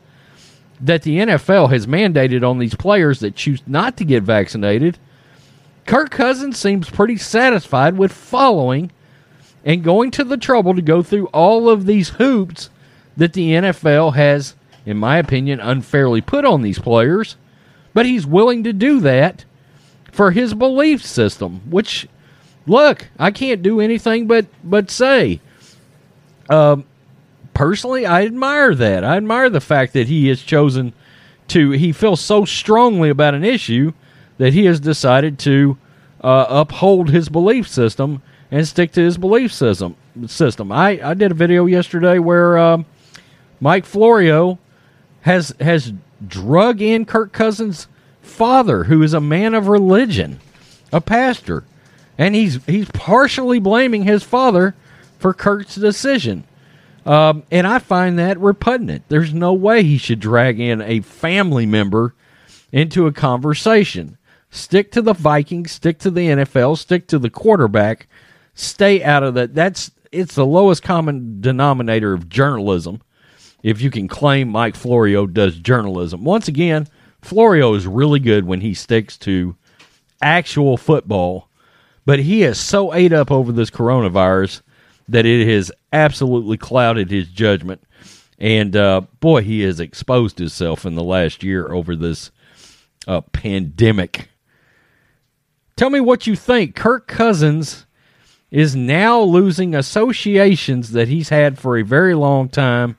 that 0.80 1.02
the 1.02 1.18
NFL 1.18 1.70
has 1.70 1.86
mandated 1.86 2.48
on 2.48 2.58
these 2.58 2.74
players 2.74 3.20
that 3.20 3.34
choose 3.34 3.62
not 3.66 3.96
to 3.96 4.04
get 4.04 4.22
vaccinated, 4.22 4.98
Kirk 5.86 6.10
Cousins 6.10 6.58
seems 6.58 6.88
pretty 6.88 7.16
satisfied 7.16 7.98
with 7.98 8.12
following 8.12 8.92
and 9.64 9.84
going 9.84 10.10
to 10.12 10.24
the 10.24 10.36
trouble 10.36 10.74
to 10.74 10.82
go 10.82 11.02
through 11.02 11.26
all 11.26 11.68
of 11.68 11.86
these 11.86 12.10
hoops 12.10 12.70
that 13.16 13.32
the 13.32 13.50
NFL 13.50 14.14
has 14.14 14.54
in 14.86 14.96
my 14.96 15.18
opinion, 15.18 15.60
unfairly 15.60 16.20
put 16.20 16.44
on 16.44 16.62
these 16.62 16.78
players, 16.78 17.36
but 17.92 18.06
he's 18.06 18.26
willing 18.26 18.64
to 18.64 18.72
do 18.72 19.00
that 19.00 19.44
for 20.10 20.30
his 20.30 20.54
belief 20.54 21.04
system, 21.04 21.60
which, 21.70 22.08
look, 22.66 23.08
I 23.18 23.30
can't 23.30 23.62
do 23.62 23.80
anything 23.80 24.26
but, 24.26 24.46
but 24.64 24.90
say. 24.90 25.40
Um, 26.50 26.84
personally, 27.54 28.04
I 28.04 28.24
admire 28.24 28.74
that. 28.74 29.04
I 29.04 29.16
admire 29.16 29.48
the 29.48 29.60
fact 29.60 29.92
that 29.94 30.08
he 30.08 30.28
has 30.28 30.42
chosen 30.42 30.92
to, 31.48 31.70
he 31.70 31.92
feels 31.92 32.20
so 32.20 32.44
strongly 32.44 33.08
about 33.08 33.34
an 33.34 33.44
issue 33.44 33.92
that 34.38 34.52
he 34.52 34.66
has 34.66 34.80
decided 34.80 35.38
to 35.40 35.78
uh, 36.20 36.46
uphold 36.48 37.10
his 37.10 37.28
belief 37.28 37.68
system 37.68 38.22
and 38.50 38.66
stick 38.66 38.92
to 38.92 39.00
his 39.00 39.16
belief 39.16 39.52
system. 39.52 39.96
System. 40.26 40.72
I, 40.72 41.00
I 41.02 41.14
did 41.14 41.30
a 41.30 41.34
video 41.34 41.66
yesterday 41.66 42.18
where 42.18 42.58
um, 42.58 42.84
Mike 43.60 43.84
Florio 43.84 44.58
has 45.20 45.54
has 45.60 45.92
drug 46.26 46.82
in 46.82 47.04
Kirk 47.04 47.32
Cousins' 47.32 47.86
father 48.20 48.84
who 48.84 49.02
is 49.02 49.14
a 49.14 49.20
man 49.20 49.54
of 49.54 49.68
religion, 49.68 50.40
a 50.92 51.00
pastor, 51.00 51.64
and 52.18 52.34
he's 52.34 52.64
he's 52.64 52.88
partially 52.90 53.60
blaming 53.60 54.02
his 54.02 54.24
father 54.24 54.74
for 55.20 55.34
Kirk's 55.34 55.74
decision. 55.74 56.44
Um, 57.06 57.44
and 57.50 57.66
I 57.66 57.78
find 57.78 58.18
that 58.18 58.38
repugnant. 58.40 59.04
There's 59.08 59.32
no 59.32 59.52
way 59.52 59.82
he 59.82 59.98
should 59.98 60.20
drag 60.20 60.58
in 60.58 60.80
a 60.80 61.00
family 61.00 61.66
member 61.66 62.14
into 62.72 63.06
a 63.06 63.12
conversation. 63.12 64.18
Stick 64.50 64.90
to 64.92 65.02
the 65.02 65.12
Vikings, 65.12 65.72
stick 65.72 65.98
to 66.00 66.10
the 66.10 66.28
NFL, 66.28 66.76
stick 66.76 67.06
to 67.08 67.18
the 67.18 67.30
quarterback. 67.30 68.08
Stay 68.54 69.02
out 69.02 69.22
of 69.22 69.34
that. 69.34 69.54
That's 69.54 69.92
it's 70.10 70.34
the 70.34 70.46
lowest 70.46 70.82
common 70.82 71.40
denominator 71.40 72.12
of 72.12 72.28
journalism. 72.28 73.00
If 73.62 73.80
you 73.80 73.90
can 73.90 74.08
claim 74.08 74.48
Mike 74.48 74.74
Florio 74.74 75.26
does 75.26 75.56
journalism. 75.56 76.24
Once 76.24 76.48
again, 76.48 76.88
Florio 77.22 77.74
is 77.74 77.86
really 77.86 78.18
good 78.18 78.44
when 78.46 78.62
he 78.62 78.74
sticks 78.74 79.16
to 79.18 79.54
actual 80.22 80.76
football, 80.76 81.48
but 82.06 82.18
he 82.20 82.42
is 82.42 82.58
so 82.58 82.92
ate 82.92 83.12
up 83.12 83.30
over 83.30 83.52
this 83.52 83.70
coronavirus 83.70 84.62
that 85.10 85.26
it 85.26 85.46
has 85.46 85.72
absolutely 85.92 86.56
clouded 86.56 87.10
his 87.10 87.28
judgment. 87.28 87.82
And 88.38 88.74
uh, 88.74 89.02
boy, 89.20 89.42
he 89.42 89.60
has 89.62 89.80
exposed 89.80 90.38
himself 90.38 90.86
in 90.86 90.94
the 90.94 91.04
last 91.04 91.42
year 91.42 91.70
over 91.70 91.94
this 91.94 92.30
uh, 93.06 93.20
pandemic. 93.20 94.30
Tell 95.76 95.90
me 95.90 96.00
what 96.00 96.26
you 96.26 96.36
think. 96.36 96.74
Kirk 96.74 97.06
Cousins 97.06 97.86
is 98.50 98.74
now 98.74 99.20
losing 99.20 99.74
associations 99.74 100.92
that 100.92 101.08
he's 101.08 101.28
had 101.28 101.58
for 101.58 101.76
a 101.76 101.82
very 101.82 102.14
long 102.14 102.48
time 102.48 102.96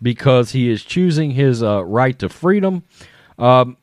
because 0.00 0.52
he 0.52 0.68
is 0.68 0.82
choosing 0.82 1.32
his 1.32 1.62
uh, 1.62 1.84
right 1.84 2.18
to 2.18 2.28
freedom. 2.28 2.84
Um, 3.38 3.76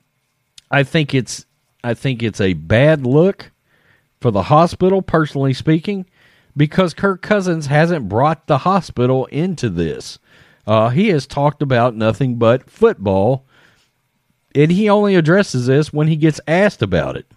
I 0.71 0.83
think 0.83 1.13
it's 1.13 1.45
I 1.83 1.93
think 1.93 2.23
it's 2.23 2.41
a 2.41 2.53
bad 2.53 3.05
look 3.05 3.51
for 4.19 4.31
the 4.31 4.43
hospital, 4.43 5.01
personally 5.01 5.53
speaking, 5.53 6.05
because 6.57 6.93
Kirk 6.93 7.21
Cousins 7.21 7.67
hasn't 7.67 8.09
brought 8.09 8.47
the 8.47 8.59
hospital 8.59 9.25
into 9.27 9.69
this. 9.69 10.19
Uh, 10.65 10.89
he 10.89 11.09
has 11.09 11.27
talked 11.27 11.61
about 11.61 11.95
nothing 11.95 12.35
but 12.35 12.69
football, 12.69 13.45
and 14.53 14.71
he 14.71 14.89
only 14.89 15.15
addresses 15.15 15.67
this 15.67 15.93
when 15.93 16.07
he 16.07 16.15
gets 16.15 16.39
asked 16.47 16.81
about 16.81 17.17
it. 17.17 17.27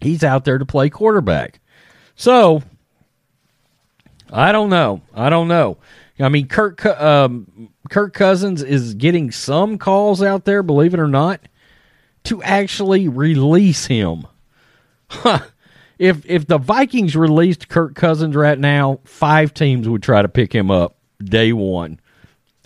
He's 0.00 0.22
out 0.22 0.44
there 0.44 0.58
to 0.58 0.66
play 0.66 0.90
quarterback. 0.90 1.60
So, 2.14 2.62
I 4.30 4.52
don't 4.52 4.70
know. 4.70 5.00
I 5.14 5.30
don't 5.30 5.48
know. 5.48 5.78
I 6.20 6.28
mean, 6.28 6.48
Kirk 6.48 6.84
um, 6.84 7.70
Kirk 7.90 8.12
Cousins 8.12 8.62
is 8.62 8.94
getting 8.94 9.30
some 9.30 9.78
calls 9.78 10.22
out 10.22 10.44
there, 10.44 10.62
believe 10.62 10.94
it 10.94 11.00
or 11.00 11.08
not, 11.08 11.40
to 12.24 12.42
actually 12.42 13.08
release 13.08 13.86
him. 13.86 14.26
if 15.98 16.24
if 16.26 16.46
the 16.46 16.58
Vikings 16.58 17.16
released 17.16 17.68
Kirk 17.68 17.94
Cousins 17.94 18.36
right 18.36 18.58
now, 18.58 19.00
five 19.04 19.54
teams 19.54 19.88
would 19.88 20.02
try 20.02 20.22
to 20.22 20.28
pick 20.28 20.54
him 20.54 20.70
up 20.70 20.96
day 21.22 21.52
one. 21.52 22.00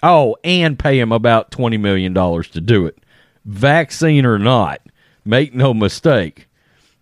Oh, 0.02 0.36
and 0.42 0.78
pay 0.78 0.98
him 0.98 1.12
about 1.12 1.50
twenty 1.50 1.76
million 1.76 2.12
dollars 2.12 2.48
to 2.50 2.60
do 2.60 2.86
it. 2.86 2.98
Vaccine 3.44 4.26
or 4.26 4.38
not, 4.38 4.80
make 5.24 5.54
no 5.54 5.74
mistake, 5.74 6.48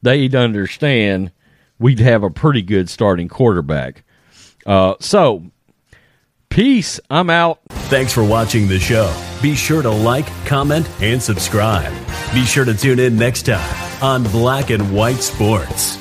they'd 0.02 0.34
understand 0.34 1.32
we'd 1.78 2.00
have 2.00 2.22
a 2.22 2.30
pretty 2.30 2.62
good 2.62 2.88
starting 2.88 3.28
quarterback. 3.28 4.04
Uh, 4.66 4.94
so 5.00 5.50
Peace. 6.50 6.98
I'm 7.08 7.30
out. 7.30 7.60
Thanks 7.88 8.12
for 8.12 8.24
watching 8.24 8.66
the 8.66 8.80
show. 8.80 9.14
Be 9.40 9.54
sure 9.54 9.82
to 9.82 9.90
like, 9.90 10.26
comment, 10.44 10.88
and 11.00 11.22
subscribe. 11.22 11.92
Be 12.34 12.44
sure 12.44 12.64
to 12.64 12.74
tune 12.74 12.98
in 12.98 13.16
next 13.16 13.46
time 13.46 14.02
on 14.02 14.24
Black 14.24 14.70
and 14.70 14.92
White 14.92 15.20
Sports. 15.20 15.99